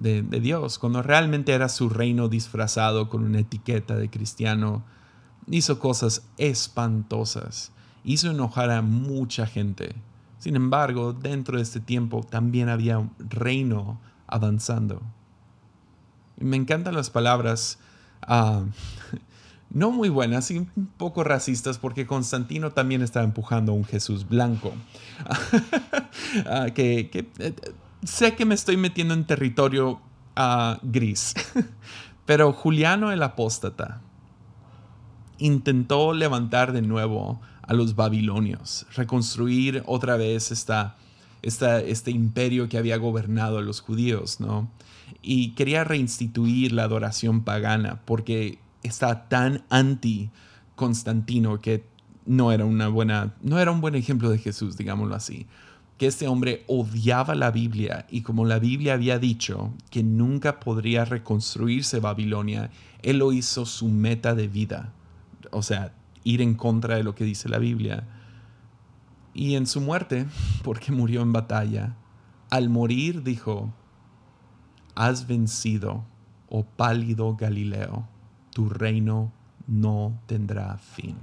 de, 0.02 0.24
Dios, 0.40 0.80
cuando 0.80 1.04
realmente 1.04 1.54
era 1.54 1.70
su 1.70 1.88
reino 1.88 2.28
disfrazado 2.28 3.08
con 3.08 3.24
una 3.24 3.40
etiqueta 3.40 3.96
de 3.96 4.10
cristiano, 4.10 4.84
hizo 5.48 5.78
cosas 5.78 6.28
espantosas, 6.38 7.72
hizo 8.04 8.32
enojar 8.32 8.72
a 8.72 8.82
mucha 8.82 9.46
gente. 9.46 9.96
Sin 10.40 10.56
embargo, 10.56 11.14
dentro 11.14 11.58
de 11.58 11.64
este 11.64 11.80
tiempo 11.80 12.24
también 12.24 12.68
había 12.68 12.98
un 12.98 13.12
reino 13.20 14.00
avanzando. 14.26 15.04
Me 16.38 16.58
encantan 16.58 16.96
las 16.96 17.12
palabras, 17.12 17.78
ah, 18.24 18.64
no 19.70 19.92
muy 19.92 20.10
buenas 20.10 20.50
y 20.50 20.58
un 20.58 20.90
poco 20.98 21.24
racistas 21.24 21.78
porque 21.78 22.08
Constantino 22.08 22.72
también 22.72 23.04
estaba 23.04 23.24
empujando 23.24 23.72
a 23.72 23.76
un 23.76 23.86
Jesús 23.86 24.28
blanco. 24.28 24.74
Ah, 26.46 26.68
que, 26.74 27.10
eh, 27.40 27.54
sé 28.04 28.36
que 28.36 28.46
me 28.46 28.56
estoy 28.56 28.78
metiendo 28.78 29.14
en 29.14 29.26
territorio 29.26 30.02
ah, 30.36 30.80
gris, 30.84 31.34
pero 32.26 32.54
Juliano 32.54 33.12
el 33.12 33.24
apóstata 33.24 34.02
intentó 35.38 36.14
levantar 36.14 36.72
de 36.72 36.82
nuevo 36.82 37.42
a 37.64 37.74
los 37.74 37.96
babilonios, 37.96 38.86
reconstruir 38.96 39.84
otra 39.86 40.18
vez 40.18 40.52
esta, 40.52 40.96
este 41.42 42.12
imperio 42.12 42.70
que 42.70 42.78
había 42.78 42.98
gobernado 42.98 43.58
a 43.58 43.62
los 43.62 43.82
judíos, 43.82 44.40
¿no? 44.40 44.70
Y 45.22 45.52
quería 45.52 45.84
reinstituir 45.84 46.72
la 46.72 46.84
adoración 46.84 47.44
pagana 47.44 48.02
porque 48.06 48.60
está 48.84 49.30
tan 49.30 49.64
anti 49.70 50.30
Constantino 50.76 51.60
que 51.60 51.86
no 52.26 52.52
era 52.52 52.66
una 52.66 52.88
buena, 52.88 53.34
no 53.42 53.60
era 53.60 53.72
un 53.72 53.82
buen 53.82 53.96
ejemplo 53.96 54.30
de 54.30 54.38
Jesús, 54.38 54.78
digámoslo 54.78 55.16
así. 55.16 55.48
Que 56.02 56.08
este 56.08 56.28
hombre 56.28 56.64
odiaba 56.66 57.36
la 57.36 57.52
Biblia 57.52 58.08
y 58.10 58.24
como 58.24 58.44
la 58.44 58.58
Biblia 58.58 58.96
había 58.96 59.20
dicho 59.20 59.72
que 59.92 60.02
nunca 60.02 60.60
podría 60.60 61.06
reconstruirse 61.06 62.00
Babilonia, 62.00 62.72
él 63.04 63.20
lo 63.20 63.32
hizo 63.32 63.68
su 63.68 63.88
meta 63.88 64.34
de 64.34 64.48
vida. 64.48 64.94
O 65.52 65.62
sea, 65.62 65.94
ir 66.24 66.42
en 66.42 66.56
contra 66.56 66.96
de 66.96 67.04
lo 67.04 67.14
que 67.14 67.24
dice 67.24 67.50
la 67.50 67.60
Biblia. 67.60 68.08
Y 69.36 69.54
en 69.54 69.68
su 69.68 69.80
muerte, 69.80 70.26
porque 70.64 70.92
murió 70.92 71.22
en 71.22 71.34
batalla, 71.34 71.96
al 72.50 72.70
morir 72.70 73.22
dijo, 73.22 73.72
has 74.96 75.28
vencido, 75.28 76.04
oh 76.50 76.64
pálido 76.64 77.36
Galileo 77.36 78.08
tu 78.50 78.70
reino 78.70 79.32
no 79.68 80.20
tendrá 80.26 80.80
fin. 80.80 81.16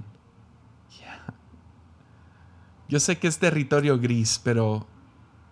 Yo 2.89 2.99
sé 2.99 3.19
que 3.19 3.27
es 3.27 3.37
territorio 3.37 3.99
gris, 3.99 4.41
pero 4.43 4.87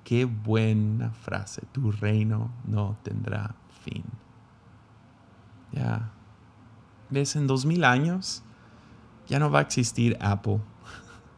qué 0.04 0.26
buena 0.26 1.12
frase. 1.12 1.62
Tu 1.72 1.92
reino 1.92 2.52
no 2.66 2.98
tendrá 3.04 3.56
fin. 3.84 4.04
Ya. 5.72 6.12
¿Ves? 7.12 7.36
En 7.36 7.46
dos 7.46 7.66
mil 7.66 7.84
años 7.84 8.44
ya 9.28 9.38
no 9.38 9.52
va 9.52 9.60
a 9.60 9.62
existir 9.62 10.18
Apple. 10.20 10.60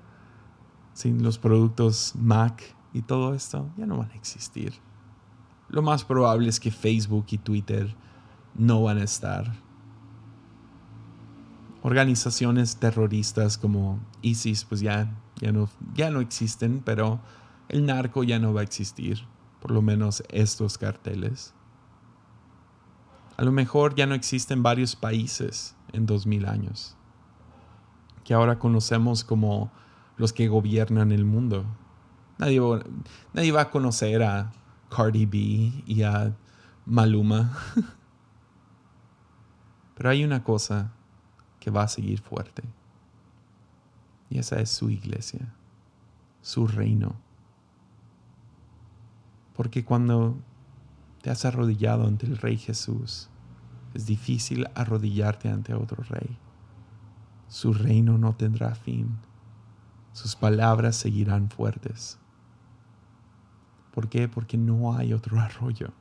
Sin 0.94 1.22
los 1.22 1.38
productos 1.38 2.14
Mac 2.16 2.64
y 2.94 3.02
todo 3.02 3.34
esto, 3.34 3.70
ya 3.78 3.86
no 3.86 3.98
van 3.98 4.12
a 4.12 4.16
existir. 4.16 4.74
Lo 5.68 5.82
más 5.82 6.06
probable 6.06 6.48
es 6.48 6.62
que 6.62 6.72
Facebook 6.72 7.26
y 7.32 7.38
Twitter 7.38 7.94
no 8.56 8.84
van 8.84 9.00
a 9.00 9.04
estar 9.04 9.52
organizaciones 11.82 12.78
terroristas 12.78 13.58
como 13.58 14.00
ISIS 14.22 14.66
pues 14.66 14.82
ya, 14.82 15.16
ya, 15.40 15.52
no, 15.52 15.70
ya 15.94 16.10
no 16.10 16.20
existen, 16.20 16.82
pero 16.84 17.20
el 17.68 17.86
narco 17.86 18.24
ya 18.24 18.40
no 18.40 18.54
va 18.54 18.62
a 18.62 18.64
existir, 18.64 19.26
por 19.60 19.72
lo 19.72 19.82
menos 19.82 20.24
estos 20.30 20.78
carteles. 20.78 21.54
A 23.38 23.44
lo 23.44 23.52
mejor 23.52 23.96
ya 23.96 24.06
no 24.06 24.16
existen 24.16 24.64
varios 24.64 24.96
países 24.96 25.76
en 25.94 26.06
2000 26.06 26.46
años, 26.46 26.98
que 28.24 28.34
ahora 28.34 28.60
conocemos 28.60 29.24
como 29.24 29.72
los 30.18 30.34
que 30.34 30.50
gobiernan 30.50 31.12
el 31.12 31.26
mundo. 31.26 31.66
Nadie, 32.38 32.62
nadie 33.34 33.52
va 33.52 33.62
a 33.62 33.72
conocer 33.72 34.24
a 34.24 34.52
Cardi 34.90 35.26
B 35.26 35.38
y 35.86 36.04
a 36.04 36.36
Maluma. 36.86 37.58
Pero 39.96 40.10
hay 40.10 40.24
una 40.24 40.44
cosa 40.44 40.92
que 41.60 41.72
va 41.72 41.84
a 41.84 41.88
seguir 41.88 42.22
fuerte. 42.22 42.64
Y 44.30 44.38
esa 44.38 44.60
es 44.60 44.70
su 44.70 44.90
iglesia, 44.90 45.54
su 46.42 46.68
reino. 46.68 47.16
Porque 49.56 49.84
cuando 49.84 50.38
te 51.22 51.30
has 51.30 51.46
arrodillado 51.46 52.08
ante 52.08 52.26
el 52.26 52.38
Rey 52.38 52.58
Jesús, 52.58 53.30
es 53.94 54.06
difícil 54.06 54.68
arrodillarte 54.76 55.50
ante 55.50 55.74
otro 55.74 56.04
rey. 56.04 56.38
Su 57.48 57.74
reino 57.74 58.18
no 58.18 58.36
tendrá 58.36 58.76
fin. 58.76 59.18
Sus 60.14 60.36
palabras 60.36 60.96
seguirán 60.96 61.50
fuertes. 61.50 62.20
¿Por 63.94 64.08
qué? 64.08 64.28
Porque 64.28 64.58
no 64.58 64.96
hay 64.96 65.14
otro 65.14 65.40
arroyo. 65.40 65.92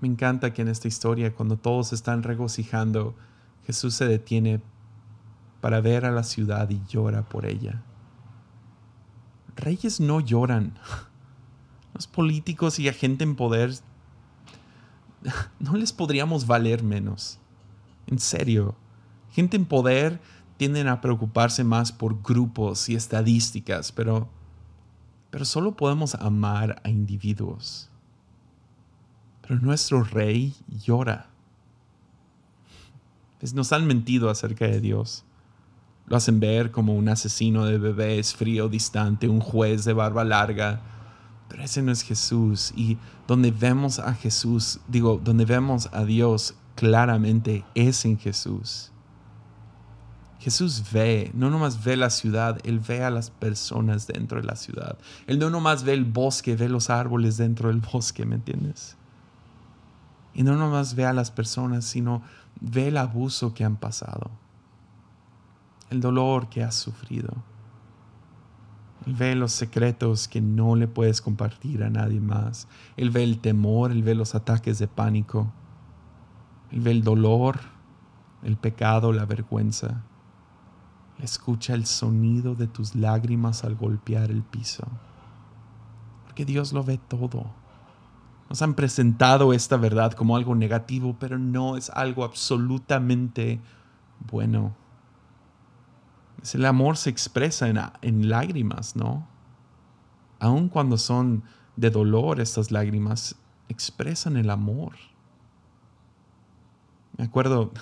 Me 0.00 0.08
encanta 0.08 0.52
que 0.52 0.62
en 0.62 0.68
esta 0.68 0.88
historia, 0.88 1.34
cuando 1.34 1.56
todos 1.56 1.92
están 1.92 2.22
regocijando, 2.22 3.14
Jesús 3.64 3.94
se 3.94 4.06
detiene 4.06 4.60
para 5.64 5.80
ver 5.80 6.04
a 6.04 6.10
la 6.10 6.24
ciudad 6.24 6.68
y 6.68 6.82
llora 6.90 7.22
por 7.22 7.46
ella. 7.46 7.82
Reyes 9.56 9.98
no 9.98 10.20
lloran. 10.20 10.78
Los 11.94 12.06
políticos 12.06 12.78
y 12.78 12.84
la 12.84 12.92
gente 12.92 13.24
en 13.24 13.34
poder 13.34 13.72
no 15.60 15.74
les 15.76 15.90
podríamos 15.90 16.46
valer 16.46 16.82
menos. 16.82 17.38
En 18.06 18.18
serio. 18.18 18.76
Gente 19.30 19.56
en 19.56 19.64
poder 19.64 20.20
tienden 20.58 20.86
a 20.86 21.00
preocuparse 21.00 21.64
más 21.64 21.92
por 21.92 22.20
grupos 22.20 22.90
y 22.90 22.94
estadísticas, 22.94 23.90
pero, 23.90 24.28
pero 25.30 25.46
solo 25.46 25.78
podemos 25.78 26.14
amar 26.14 26.82
a 26.84 26.90
individuos. 26.90 27.88
Pero 29.40 29.58
nuestro 29.60 30.04
rey 30.04 30.54
llora. 30.68 31.30
Pues 33.40 33.54
nos 33.54 33.72
han 33.72 33.86
mentido 33.86 34.28
acerca 34.28 34.66
de 34.66 34.82
Dios. 34.82 35.24
Lo 36.06 36.16
hacen 36.16 36.40
ver 36.40 36.70
como 36.70 36.94
un 36.94 37.08
asesino 37.08 37.64
de 37.64 37.78
bebés 37.78 38.34
frío, 38.34 38.68
distante, 38.68 39.28
un 39.28 39.40
juez 39.40 39.84
de 39.84 39.92
barba 39.92 40.24
larga. 40.24 40.80
Pero 41.48 41.62
ese 41.62 41.82
no 41.82 41.92
es 41.92 42.02
Jesús. 42.02 42.72
Y 42.76 42.98
donde 43.26 43.50
vemos 43.50 43.98
a 43.98 44.14
Jesús, 44.14 44.80
digo, 44.88 45.20
donde 45.22 45.44
vemos 45.44 45.88
a 45.92 46.04
Dios 46.04 46.54
claramente 46.74 47.64
es 47.74 48.04
en 48.04 48.18
Jesús. 48.18 48.90
Jesús 50.44 50.84
ve, 50.92 51.30
no 51.32 51.48
nomás 51.48 51.82
ve 51.82 51.96
la 51.96 52.10
ciudad, 52.10 52.58
Él 52.64 52.78
ve 52.78 53.02
a 53.02 53.08
las 53.08 53.30
personas 53.30 54.06
dentro 54.06 54.38
de 54.38 54.46
la 54.46 54.56
ciudad. 54.56 54.98
Él 55.26 55.38
no 55.38 55.48
nomás 55.48 55.84
ve 55.84 55.94
el 55.94 56.04
bosque, 56.04 56.54
ve 56.54 56.68
los 56.68 56.90
árboles 56.90 57.38
dentro 57.38 57.68
del 57.68 57.80
bosque, 57.80 58.26
¿me 58.26 58.34
entiendes? 58.34 58.98
Y 60.34 60.42
no 60.42 60.54
nomás 60.56 60.96
ve 60.96 61.06
a 61.06 61.14
las 61.14 61.30
personas, 61.30 61.86
sino 61.86 62.22
ve 62.60 62.88
el 62.88 62.98
abuso 62.98 63.54
que 63.54 63.64
han 63.64 63.76
pasado, 63.76 64.30
el 65.94 66.00
dolor 66.00 66.48
que 66.48 66.62
has 66.62 66.74
sufrido. 66.74 67.32
Él 69.06 69.14
ve 69.14 69.34
los 69.34 69.52
secretos 69.52 70.28
que 70.28 70.40
no 70.40 70.76
le 70.76 70.88
puedes 70.88 71.20
compartir 71.20 71.82
a 71.84 71.90
nadie 71.90 72.20
más. 72.20 72.68
Él 72.96 73.10
ve 73.10 73.22
el 73.22 73.38
temor, 73.38 73.90
él 73.90 74.02
ve 74.02 74.14
los 74.14 74.34
ataques 74.34 74.78
de 74.78 74.88
pánico. 74.88 75.52
Él 76.70 76.80
ve 76.80 76.90
el 76.90 77.04
dolor, 77.04 77.60
el 78.42 78.56
pecado, 78.56 79.12
la 79.12 79.26
vergüenza. 79.26 80.02
Él 81.18 81.24
escucha 81.24 81.74
el 81.74 81.86
sonido 81.86 82.54
de 82.54 82.66
tus 82.66 82.94
lágrimas 82.94 83.64
al 83.64 83.76
golpear 83.76 84.30
el 84.30 84.42
piso. 84.42 84.86
Porque 86.24 86.44
Dios 86.44 86.72
lo 86.72 86.82
ve 86.82 86.98
todo. 86.98 87.46
Nos 88.48 88.62
han 88.62 88.74
presentado 88.74 89.52
esta 89.52 89.76
verdad 89.76 90.12
como 90.12 90.36
algo 90.36 90.54
negativo, 90.54 91.16
pero 91.18 91.38
no 91.38 91.76
es 91.76 91.90
algo 91.90 92.24
absolutamente 92.24 93.60
bueno. 94.30 94.74
El 96.52 96.66
amor 96.66 96.96
se 96.96 97.10
expresa 97.10 97.68
en, 97.68 97.78
en 98.02 98.28
lágrimas, 98.28 98.96
¿no? 98.96 99.26
Aun 100.40 100.68
cuando 100.68 100.98
son 100.98 101.42
de 101.76 101.90
dolor, 101.90 102.40
estas 102.40 102.70
lágrimas 102.70 103.36
expresan 103.68 104.36
el 104.36 104.50
amor. 104.50 104.94
Me 107.16 107.24
acuerdo, 107.24 107.72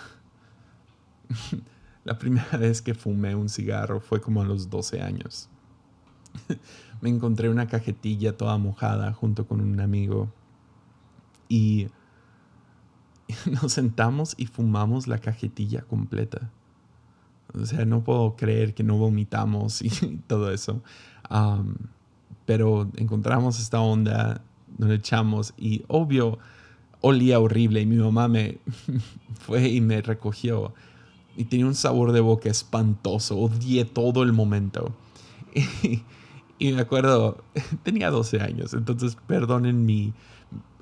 la 2.04 2.18
primera 2.18 2.56
vez 2.58 2.82
que 2.82 2.94
fumé 2.94 3.34
un 3.34 3.48
cigarro 3.48 4.00
fue 4.00 4.20
como 4.20 4.42
a 4.42 4.44
los 4.44 4.70
12 4.70 5.02
años. 5.02 5.48
Me 7.00 7.08
encontré 7.08 7.48
una 7.48 7.66
cajetilla 7.66 8.36
toda 8.36 8.56
mojada 8.58 9.12
junto 9.12 9.46
con 9.46 9.60
un 9.60 9.80
amigo 9.80 10.32
y 11.48 11.88
nos 13.62 13.72
sentamos 13.72 14.34
y 14.36 14.46
fumamos 14.46 15.06
la 15.06 15.18
cajetilla 15.18 15.82
completa. 15.82 16.50
O 17.60 17.66
sea, 17.66 17.84
no 17.84 18.02
puedo 18.02 18.36
creer 18.36 18.74
que 18.74 18.82
no 18.82 18.96
vomitamos 18.96 19.82
y 19.82 19.90
todo 20.26 20.52
eso. 20.52 20.82
pero 22.46 22.88
encontramos 22.96 23.60
esta 23.60 23.80
onda, 23.80 24.42
nos 24.78 24.90
echamos 24.90 25.54
y 25.56 25.84
obvio 25.88 26.38
olía 27.00 27.40
horrible 27.40 27.80
y 27.80 27.86
mi 27.86 27.96
mamá 27.96 28.28
me 28.28 28.58
fue 29.40 29.68
y 29.68 29.80
me 29.80 30.00
recogió 30.00 30.72
y 31.36 31.44
tenía 31.44 31.66
un 31.66 31.74
sabor 31.74 32.12
de 32.12 32.20
boca 32.20 32.48
espantoso, 32.48 33.38
odié 33.38 33.84
todo 33.84 34.22
el 34.22 34.32
momento. 34.32 34.94
Y, 35.54 36.02
y 36.58 36.72
me 36.72 36.80
acuerdo, 36.80 37.42
tenía 37.82 38.10
12 38.10 38.40
años, 38.40 38.74
entonces 38.74 39.16
perdonen 39.26 39.84
mi, 39.84 40.12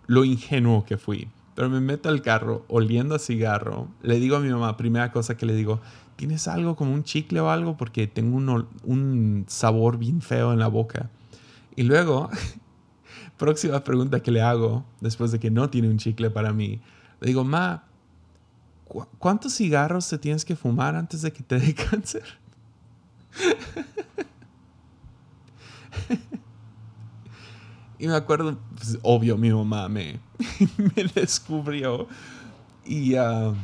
lo 0.07 0.25
ingenuo 0.25 0.85
que 0.85 0.97
fui. 0.97 1.29
Pero 1.55 1.69
me 1.69 1.81
meto 1.81 2.09
al 2.09 2.23
carro 2.23 2.65
oliendo 2.69 3.15
a 3.15 3.19
cigarro. 3.19 3.89
Le 4.03 4.19
digo 4.19 4.37
a 4.37 4.41
mi 4.41 4.49
mamá, 4.49 4.77
primera 4.77 5.13
cosa 5.13 5.37
que 5.37 5.47
le 5.47 5.55
digo, 5.55 5.81
¿tienes 6.21 6.49
algo 6.49 6.77
como 6.77 6.93
un 6.93 7.03
chicle 7.03 7.41
o 7.41 7.49
algo? 7.49 7.79
Porque 7.79 8.07
tengo 8.07 8.37
un, 8.37 8.69
un 8.85 9.47
sabor 9.49 9.97
bien 9.97 10.21
feo 10.21 10.53
en 10.53 10.59
la 10.59 10.69
boca. 10.69 11.09
Y 11.77 11.85
luego, 11.85 12.29
próxima 13.39 13.83
pregunta 13.83 14.21
que 14.21 14.31
le 14.31 14.43
hago, 14.43 14.85
después 15.01 15.33
de 15.33 15.41
que 15.41 15.51
no 15.51 15.71
tiene 15.71 15.89
un 15.89 15.97
chicle 15.97 16.29
para 16.29 16.53
mí, 16.53 16.79
le 17.23 17.27
digo, 17.27 17.43
Ma, 17.43 17.85
¿cuántos 19.19 19.55
cigarros 19.55 20.11
te 20.11 20.19
tienes 20.19 20.45
que 20.45 20.57
fumar 20.57 20.95
antes 20.95 21.23
de 21.23 21.33
que 21.33 21.43
te 21.43 21.59
dé 21.59 21.75
cáncer? 21.91 22.39
y 27.99 28.09
me 28.09 28.15
acuerdo, 28.15 28.59
pues, 28.77 28.99
obvio, 29.01 29.39
mi 29.39 29.51
mamá 29.51 29.89
me, 29.89 30.21
me 30.77 31.05
descubrió 31.15 32.09
y, 32.85 33.15
uh, 33.15 33.55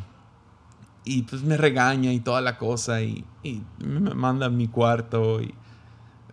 y 1.07 1.23
pues 1.23 1.45
me 1.45 1.57
regaña 1.57 2.13
y 2.13 2.19
toda 2.19 2.41
la 2.41 2.59
cosa 2.59 3.01
y, 3.01 3.25
y, 3.45 3.63
me 3.79 4.13
manda 4.13 4.47
a 4.47 4.51
mi 4.51 4.67
cuarto 4.67 5.41
y 5.41 5.55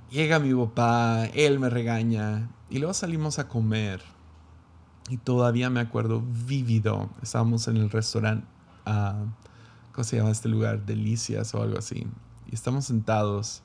llega 0.09 0.39
mi 0.39 0.53
papá, 0.53 1.27
él 1.27 1.59
me 1.59 1.69
regaña 1.69 2.49
y 2.71 2.79
luego 2.79 2.93
salimos 2.95 3.37
a 3.37 3.47
comer 3.47 4.01
y 5.09 5.17
todavía 5.17 5.69
me 5.69 5.79
acuerdo 5.79 6.23
vívido, 6.47 7.11
estábamos 7.21 7.67
en 7.67 7.77
el 7.77 7.91
restaurante, 7.91 8.47
uh, 8.87 9.27
¿cómo 9.91 10.03
se 10.03 10.17
llama 10.17 10.31
este 10.31 10.49
lugar? 10.49 10.83
Delicias 10.85 11.53
o 11.53 11.61
algo 11.61 11.77
así 11.77 12.07
y 12.49 12.55
estamos 12.55 12.85
sentados 12.85 13.61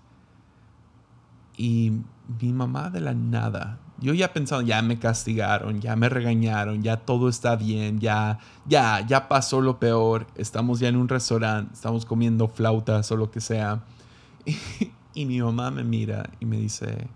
y 1.57 2.03
mi 2.41 2.53
mamá 2.53 2.91
de 2.91 3.01
la 3.01 3.15
nada, 3.15 3.79
yo 4.01 4.15
ya 4.15 4.33
pensaba, 4.33 4.63
ya 4.63 4.81
me 4.81 4.99
castigaron, 4.99 5.81
ya 5.81 5.97
me 5.97 6.09
regañaron, 6.09 6.83
ya 6.83 6.99
todo 6.99 7.29
está 7.29 7.57
bien, 7.57 7.99
ya, 7.99 8.39
ya, 8.67 9.05
ya 9.07 9.29
pasó 9.29 9.61
lo 9.61 9.79
peor, 9.81 10.27
estamos 10.37 10.79
ya 10.79 10.89
en 10.89 10.97
un 10.97 11.09
restaurante, 11.09 11.75
estamos 11.75 12.07
comiendo 12.07 12.49
flautas 12.49 13.11
o 13.11 13.17
lo 13.17 13.31
que 13.31 13.41
sea. 13.41 13.83
Y, 15.15 15.27
mi 15.27 15.41
mamá 15.41 15.73
me 15.73 15.83
mira 15.83 16.31
y 16.39 16.45
me 16.45 16.59
dice, 16.59 17.09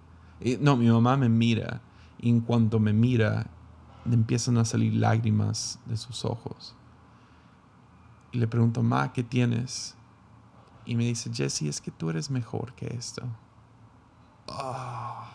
no, 0.58 0.76
mi 0.76 0.88
mamá 0.88 1.16
me 1.16 1.28
mira 1.28 1.80
y 2.18 2.30
en 2.30 2.40
cuanto 2.40 2.80
me 2.80 2.92
mira, 2.92 3.46
empiezan 4.10 4.58
a 4.58 4.64
salir 4.64 4.94
lágrimas 4.94 5.78
de 5.86 5.96
sus 5.96 6.24
ojos. 6.24 6.74
Y 8.32 8.38
le 8.38 8.48
pregunto, 8.48 8.82
Ma, 8.82 9.12
¿qué 9.12 9.22
tienes? 9.22 9.94
Y 10.84 10.96
me 10.96 11.04
dice, 11.04 11.30
Jesse, 11.32 11.62
es 11.62 11.80
que 11.80 11.92
tú 11.92 12.10
eres 12.10 12.28
mejor 12.28 12.74
que 12.74 12.86
esto. 12.86 13.22
Ah. 14.48 15.30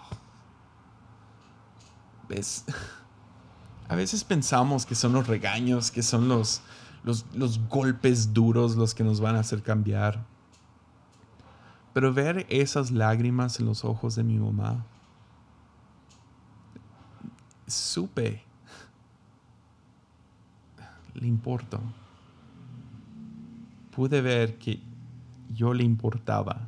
A 3.90 3.96
veces 3.96 4.24
pensamos 4.24 4.86
que 4.86 4.96
son 4.96 5.14
los 5.14 5.28
regaños, 5.28 5.92
que 5.92 6.04
son 6.04 6.28
los, 6.28 6.62
los, 7.04 7.68
golpes 7.70 8.34
duros 8.34 8.76
los 8.76 8.94
que 8.94 9.04
nos 9.04 9.22
van 9.22 9.38
a 9.38 9.40
hacer 9.40 9.64
cambiar. 9.64 10.26
Pero 11.94 12.14
ver 12.14 12.46
esas 12.50 12.92
lágrimas 12.92 13.60
en 13.60 13.66
los 13.66 13.86
ojos 13.86 14.16
de 14.16 14.24
mi 14.24 14.38
mamá, 14.38 14.86
supe, 17.66 18.44
le 21.14 21.28
importo. 21.28 21.80
Pude 23.96 24.22
ver 24.22 24.58
que 24.58 24.82
yo 25.50 25.74
le 25.74 25.84
importaba. 25.84 26.68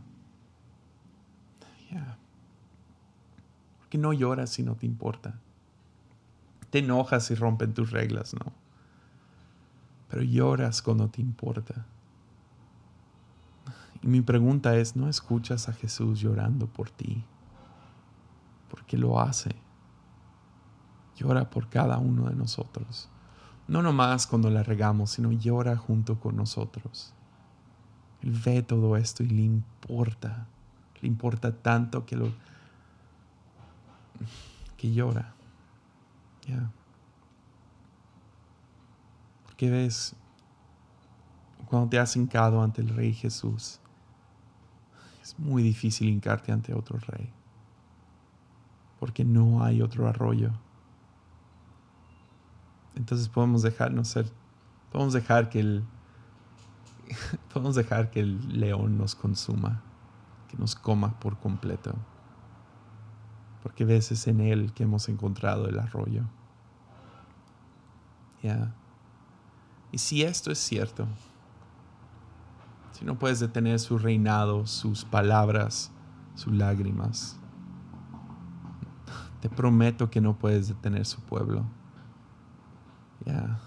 que 3.89 3.97
no 3.97 4.13
lloras 4.13 4.51
si 4.51 4.63
no 4.63 4.75
te 4.75 4.85
importa. 4.85 5.39
Te 6.69 6.79
enojas 6.79 7.25
si 7.25 7.35
rompen 7.35 7.73
tus 7.73 7.91
reglas, 7.91 8.33
¿no? 8.33 8.53
Pero 10.09 10.23
lloras 10.23 10.81
cuando 10.81 11.09
te 11.09 11.21
importa. 11.21 11.85
Y 14.01 14.07
mi 14.07 14.21
pregunta 14.21 14.75
es, 14.77 14.95
¿no 14.95 15.09
escuchas 15.09 15.69
a 15.69 15.73
Jesús 15.73 16.19
llorando 16.19 16.67
por 16.67 16.89
ti? 16.89 17.23
Porque 18.69 18.97
lo 18.97 19.19
hace. 19.19 19.55
Llora 21.17 21.49
por 21.49 21.69
cada 21.69 21.97
uno 21.97 22.29
de 22.29 22.35
nosotros. 22.35 23.09
No 23.67 23.83
nomás 23.83 24.25
cuando 24.25 24.49
la 24.49 24.63
regamos, 24.63 25.11
sino 25.11 25.31
llora 25.31 25.75
junto 25.75 26.19
con 26.19 26.35
nosotros. 26.35 27.13
Él 28.21 28.31
ve 28.43 28.63
todo 28.63 28.95
esto 28.97 29.23
y 29.23 29.27
le 29.27 29.41
importa. 29.41 30.47
Le 31.01 31.07
importa 31.07 31.55
tanto 31.55 32.05
que 32.05 32.15
lo, 32.15 32.31
que 34.77 34.91
llora. 34.91 35.33
Porque 39.45 39.69
ves, 39.69 40.15
cuando 41.67 41.89
te 41.89 41.99
has 41.99 42.15
hincado 42.15 42.61
ante 42.61 42.81
el 42.81 42.89
Rey 42.89 43.13
Jesús, 43.13 43.79
es 45.21 45.37
muy 45.37 45.63
difícil 45.63 46.09
hincarte 46.09 46.51
ante 46.51 46.73
otro 46.73 46.99
rey. 46.99 47.31
Porque 48.99 49.23
no 49.23 49.63
hay 49.63 49.81
otro 49.81 50.07
arroyo. 50.07 50.51
Entonces 52.95 53.29
podemos 53.29 53.61
dejarnos 53.61 54.07
ser, 54.07 54.29
podemos 54.91 55.13
dejar 55.13 55.49
que 55.49 55.59
el, 55.59 55.83
podemos 57.53 57.75
dejar 57.75 58.11
que 58.11 58.19
el 58.21 58.59
león 58.59 58.97
nos 58.97 59.15
consuma, 59.15 59.81
que 60.49 60.57
nos 60.57 60.75
coma 60.75 61.19
por 61.19 61.37
completo 61.39 61.95
porque 63.61 63.85
veces 63.85 64.27
en 64.27 64.41
Él 64.41 64.73
que 64.73 64.83
hemos 64.83 65.09
encontrado 65.09 65.67
el 65.67 65.79
arroyo. 65.79 66.23
Ya. 68.41 68.73
Y 69.91 69.97
si 69.97 70.23
esto 70.23 70.51
es 70.51 70.59
cierto, 70.59 71.07
si 72.91 73.05
no 73.05 73.17
puedes 73.17 73.39
detener 73.39 73.79
su 73.79 73.97
reinado, 73.97 74.65
sus 74.67 75.03
palabras, 75.03 75.91
sus 76.35 76.53
lágrimas, 76.53 77.37
te 79.41 79.49
prometo 79.49 80.09
que 80.09 80.21
no 80.21 80.37
puedes 80.37 80.67
detener 80.67 81.05
su 81.05 81.21
pueblo. 81.21 81.65
Ya. 83.25 83.59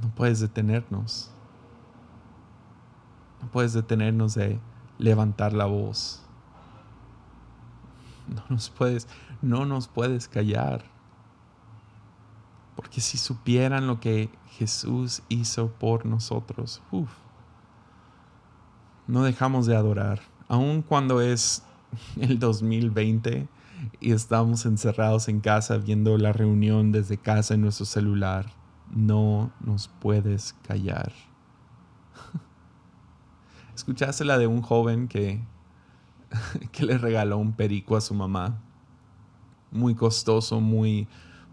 No 0.00 0.14
puedes 0.14 0.40
detenernos. 0.40 1.30
No 3.42 3.48
puedes 3.50 3.72
detenernos 3.72 4.34
de 4.34 4.60
levantar 4.98 5.52
la 5.52 5.66
voz 5.66 6.24
no 8.28 8.42
nos 8.48 8.70
puedes, 8.70 9.08
no 9.42 9.64
nos 9.64 9.88
puedes 9.88 10.28
callar. 10.28 10.84
Porque 12.78 13.00
si 13.00 13.18
supieran 13.18 13.88
lo 13.88 13.98
que 13.98 14.30
Jesús 14.50 15.22
hizo 15.28 15.72
por 15.72 16.06
nosotros, 16.06 16.80
no 19.08 19.24
dejamos 19.24 19.66
de 19.66 19.74
adorar. 19.74 20.20
Aun 20.46 20.82
cuando 20.82 21.20
es 21.20 21.64
el 22.20 22.38
2020 22.38 23.48
y 24.00 24.12
estamos 24.12 24.64
encerrados 24.64 25.28
en 25.28 25.40
casa 25.40 25.78
viendo 25.78 26.16
la 26.18 26.32
reunión 26.32 26.92
desde 26.92 27.18
casa 27.18 27.54
en 27.54 27.62
nuestro 27.62 27.86
celular, 27.86 28.46
no 28.94 29.50
nos 29.58 29.88
puedes 29.88 30.54
callar. 30.66 31.12
¿Escuchaste 33.74 34.24
la 34.24 34.38
de 34.38 34.46
un 34.46 34.62
joven 34.62 35.08
que 35.08 35.42
que 36.72 36.84
le 36.84 36.98
regaló 36.98 37.38
un 37.38 37.52
perico 37.52 37.96
a 37.96 38.00
su 38.00 38.14
mamá. 38.14 38.60
Muy 39.70 39.94
costoso, 39.94 40.60
muy, 40.60 41.08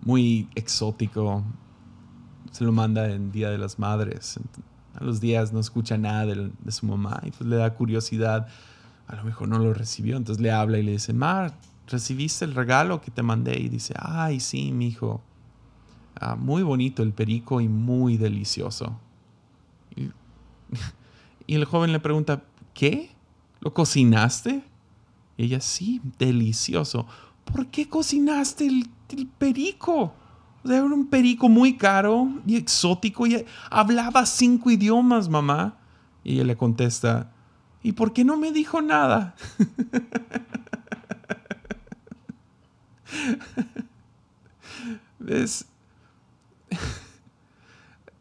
muy 0.05 0.47
exótico. 0.55 1.43
Se 2.51 2.63
lo 2.63 2.71
manda 2.71 3.11
en 3.11 3.33
Día 3.33 3.49
de 3.49 3.57
las 3.57 3.77
Madres. 3.77 4.39
A 4.93 5.03
los 5.03 5.19
días 5.19 5.51
no 5.51 5.59
escucha 5.59 5.97
nada 5.97 6.25
de, 6.25 6.71
su 6.71 6.85
mamá 6.85 7.21
y 7.25 7.31
pues 7.31 7.49
le 7.49 7.57
da 7.57 7.73
curiosidad. 7.73 8.47
A 9.07 9.15
lo 9.17 9.25
mejor 9.25 9.49
no 9.49 9.59
lo 9.59 9.73
recibió, 9.73 10.15
entonces 10.15 10.41
le 10.41 10.51
habla 10.51 10.77
y 10.77 10.83
le 10.83 10.93
dice, 10.93 11.11
Mar, 11.11 11.53
¿recibiste 11.87 12.45
el 12.45 12.55
regalo 12.55 13.01
que 13.01 13.11
te 13.11 13.21
mandé? 13.21 13.59
Y 13.59 13.67
dice, 13.67 13.93
ay, 13.97 14.39
sí, 14.39 14.71
mi 14.71 14.87
hijo. 14.87 15.21
Ah, 16.15 16.35
muy 16.35 16.63
bonito 16.63 17.03
el 17.03 17.11
perico 17.11 17.59
y 17.59 17.67
muy 17.67 18.15
delicioso. 18.15 18.97
y 21.47 21.55
el 21.55 21.65
joven 21.65 21.91
le 21.91 21.99
pregunta, 21.99 22.43
¿qué? 22.73 23.11
¿Lo 23.59 23.73
cocinaste? 23.73 24.63
Y 25.37 25.45
ella, 25.45 25.59
sí, 25.59 26.01
delicioso. 26.17 27.05
¿Por 27.45 27.67
qué 27.67 27.87
cocinaste 27.87 28.67
el, 28.67 28.89
perico? 29.37 30.13
O 30.63 30.67
sea, 30.67 30.77
era 30.77 30.85
un 30.85 31.07
perico 31.07 31.47
muy 31.47 31.77
caro 31.77 32.27
y 32.45 32.57
exótico 32.57 33.25
y 33.27 33.45
hablaba 33.69 34.25
cinco 34.25 34.71
idiomas, 34.71 35.29
mamá. 35.29 35.77
Y 36.23 36.33
ella 36.33 36.45
le 36.45 36.57
contesta, 36.57 37.31
¿y 37.83 37.91
por 37.91 38.13
qué 38.13 38.25
no 38.25 38.37
me 38.37 38.51
dijo 38.51 38.81
nada? 38.81 39.35
¿Ves? 45.19 45.67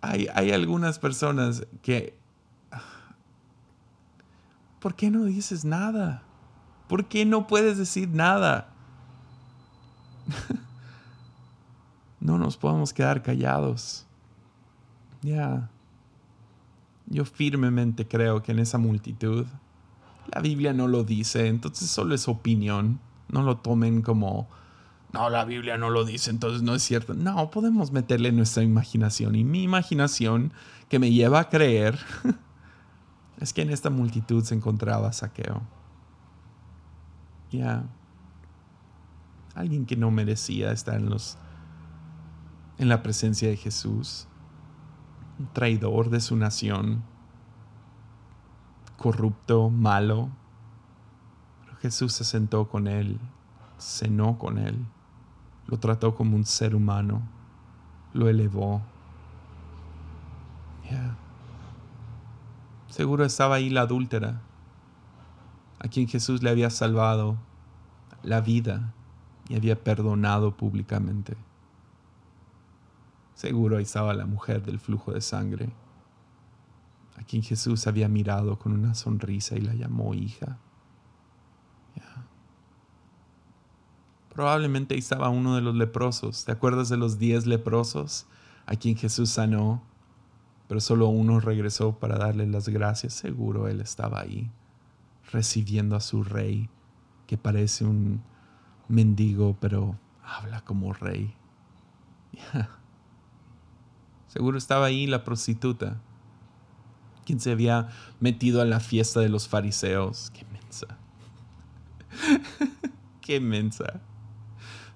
hay, 0.00 0.28
hay 0.34 0.52
algunas 0.52 0.98
personas 0.98 1.66
que 1.82 2.14
¿por 4.84 4.94
qué 4.94 5.10
no 5.10 5.24
dices 5.24 5.64
nada? 5.64 6.24
¿Por 6.88 7.06
qué 7.06 7.24
no 7.24 7.46
puedes 7.46 7.78
decir 7.78 8.10
nada? 8.10 8.73
no 12.20 12.38
nos 12.38 12.56
podemos 12.56 12.92
quedar 12.92 13.22
callados. 13.22 14.06
Ya. 15.22 15.70
Yo 17.06 17.24
firmemente 17.24 18.06
creo 18.06 18.42
que 18.42 18.52
en 18.52 18.58
esa 18.58 18.78
multitud, 18.78 19.46
la 20.34 20.40
Biblia 20.40 20.72
no 20.72 20.88
lo 20.88 21.04
dice, 21.04 21.48
entonces 21.48 21.90
solo 21.90 22.14
es 22.14 22.28
opinión. 22.28 23.00
No 23.28 23.42
lo 23.42 23.56
tomen 23.56 24.02
como, 24.02 24.48
no, 25.14 25.30
la 25.30 25.44
Biblia 25.44 25.78
no 25.78 25.90
lo 25.90 26.04
dice, 26.04 26.30
entonces 26.30 26.62
no 26.62 26.74
es 26.74 26.82
cierto. 26.82 27.14
No, 27.14 27.48
podemos 27.52 27.92
meterle 27.92 28.32
nuestra 28.32 28.64
imaginación. 28.64 29.36
Y 29.36 29.44
mi 29.44 29.62
imaginación, 29.62 30.52
que 30.88 30.98
me 30.98 31.12
lleva 31.12 31.38
a 31.38 31.48
creer, 31.48 32.00
es 33.40 33.52
que 33.52 33.62
en 33.62 33.70
esta 33.70 33.90
multitud 33.90 34.42
se 34.42 34.56
encontraba 34.56 35.12
saqueo. 35.12 35.62
Ya. 37.52 37.84
Alguien 39.54 39.86
que 39.86 39.96
no 39.96 40.10
merecía 40.10 40.72
estar 40.72 40.96
en 40.96 41.10
los 41.10 41.38
en 42.78 42.88
la 42.88 43.02
presencia 43.02 43.48
de 43.48 43.56
Jesús, 43.56 44.26
un 45.38 45.46
traidor 45.52 46.10
de 46.10 46.20
su 46.20 46.36
nación, 46.36 47.02
corrupto, 48.96 49.70
malo. 49.70 50.30
Jesús 51.80 52.12
se 52.14 52.24
sentó 52.24 52.68
con 52.68 52.86
él, 52.88 53.20
cenó 53.78 54.38
con 54.38 54.58
él, 54.58 54.86
lo 55.66 55.78
trató 55.78 56.14
como 56.14 56.36
un 56.36 56.46
ser 56.46 56.74
humano, 56.74 57.22
lo 58.12 58.28
elevó. 58.28 58.82
Seguro 62.88 63.24
estaba 63.24 63.56
ahí 63.56 63.70
la 63.70 63.82
adúltera, 63.82 64.40
a 65.80 65.88
quien 65.88 66.08
Jesús 66.08 66.42
le 66.42 66.50
había 66.50 66.70
salvado 66.70 67.36
la 68.22 68.40
vida 68.40 68.94
y 69.48 69.56
había 69.56 69.82
perdonado 69.82 70.56
públicamente. 70.56 71.36
Seguro 73.34 73.76
ahí 73.76 73.82
estaba 73.82 74.14
la 74.14 74.26
mujer 74.26 74.62
del 74.62 74.78
flujo 74.78 75.12
de 75.12 75.20
sangre, 75.20 75.72
a 77.16 77.22
quien 77.22 77.42
Jesús 77.42 77.86
había 77.86 78.08
mirado 78.08 78.58
con 78.58 78.72
una 78.72 78.94
sonrisa 78.94 79.56
y 79.56 79.60
la 79.60 79.74
llamó 79.74 80.14
hija. 80.14 80.58
Probablemente 84.34 84.94
ahí 84.94 84.98
estaba 84.98 85.28
uno 85.28 85.54
de 85.54 85.60
los 85.60 85.76
leprosos. 85.76 86.44
¿Te 86.44 86.50
acuerdas 86.50 86.88
de 86.88 86.96
los 86.96 87.20
diez 87.20 87.46
leprosos 87.46 88.26
a 88.66 88.74
quien 88.74 88.96
Jesús 88.96 89.30
sanó? 89.30 89.80
Pero 90.66 90.80
solo 90.80 91.06
uno 91.06 91.38
regresó 91.38 92.00
para 92.00 92.18
darle 92.18 92.48
las 92.48 92.68
gracias. 92.68 93.14
Seguro 93.14 93.68
él 93.68 93.80
estaba 93.80 94.20
ahí, 94.20 94.50
recibiendo 95.30 95.94
a 95.94 96.00
su 96.00 96.24
rey, 96.24 96.68
que 97.28 97.38
parece 97.38 97.84
un 97.84 98.22
mendigo, 98.88 99.56
pero 99.60 99.98
habla 100.22 100.62
como 100.62 100.92
rey. 100.92 101.34
Seguro 104.28 104.58
estaba 104.58 104.86
ahí 104.86 105.06
la 105.06 105.24
prostituta, 105.24 106.00
quien 107.24 107.40
se 107.40 107.52
había 107.52 107.88
metido 108.20 108.60
a 108.60 108.64
la 108.64 108.80
fiesta 108.80 109.20
de 109.20 109.28
los 109.28 109.48
fariseos. 109.48 110.30
Qué 110.30 110.44
mensa. 110.46 110.98
Qué 113.20 113.40
mensa. 113.40 114.00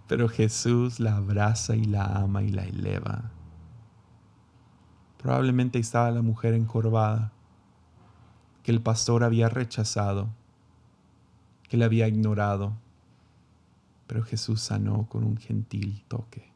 Pero 0.09 0.29
Jesús 0.29 1.01
la 1.01 1.17
abraza 1.17 1.77
y 1.77 1.85
la 1.85 2.05
ama 2.05 2.43
y 2.43 2.49
la 2.49 2.65
eleva. 2.65 3.31
Probablemente 5.19 5.79
estaba 5.79 6.11
la 6.11 6.23
mujer 6.23 6.55
encorvada, 6.55 7.33
que 8.63 8.73
el 8.73 8.81
pastor 8.81 9.25
había 9.25 9.49
rechazado, 9.49 10.29
que 11.69 11.77
le 11.77 11.85
había 11.85 12.09
ignorado, 12.09 12.75
pero 14.09 14.25
Jesús 14.25 14.61
sanó 14.61 15.07
con 15.09 15.23
un 15.23 15.37
gentil 15.37 16.03
toque. 16.09 16.51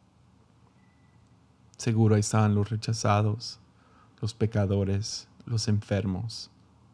Seguro 1.77 2.17
ahí 2.17 2.21
estaban 2.21 2.57
los 2.57 2.71
rechazados, 2.71 3.61
los 4.21 4.35
pecadores, 4.35 5.29
los 5.47 5.69
enfermos, 5.69 6.51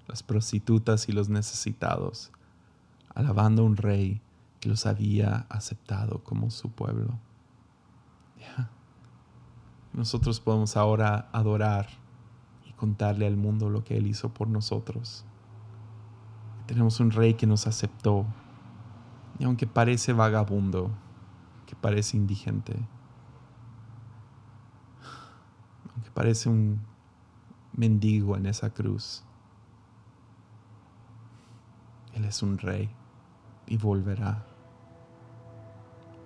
las 0.07 0.23
prostitutas 0.23 1.09
y 1.09 1.13
los 1.13 1.29
necesitados, 1.31 2.33
alabando 3.15 3.63
a 3.63 3.67
un 3.67 3.77
rey 3.77 4.21
que 4.61 4.69
los 4.69 4.85
había 4.85 5.47
aceptado 5.49 6.25
como 6.25 6.51
su 6.51 6.71
pueblo. 6.71 7.19
Nosotros 9.93 10.39
podemos 10.39 10.77
ahora 10.77 11.29
adorar 11.33 11.89
y 12.69 12.73
contarle 12.73 13.27
al 13.27 13.37
mundo 13.37 13.69
lo 13.69 13.85
que 13.85 13.97
Él 13.97 14.07
hizo 14.07 14.33
por 14.33 14.49
nosotros. 14.49 15.25
Tenemos 16.67 17.01
un 17.01 17.11
rey 17.11 17.35
que 17.35 17.47
nos 17.47 17.67
aceptó, 17.67 18.27
y 19.39 19.45
aunque 19.45 19.67
parece 19.67 20.13
vagabundo, 20.13 20.91
que 21.67 21.77
parece 21.77 22.17
indigente, 22.17 22.77
parece 26.19 26.49
un 26.49 26.81
mendigo 27.75 28.37
en 28.37 28.47
esa 28.47 28.71
cruz. 28.71 29.23
Él 32.13 32.25
es 32.25 32.43
un 32.43 32.59
rey 32.59 32.91
y 33.69 33.77
volverá. 33.77 34.45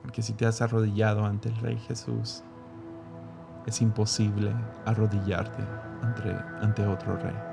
Porque 0.00 0.22
si 0.22 0.32
te 0.32 0.46
has 0.46 0.62
arrodillado 0.62 1.26
ante 1.26 1.50
el 1.50 1.56
Rey 1.56 1.76
Jesús, 1.76 2.42
es 3.66 3.82
imposible 3.82 4.54
arrodillarte 4.86 5.62
ante, 6.00 6.30
ante 6.62 6.86
otro 6.86 7.18
rey. 7.18 7.51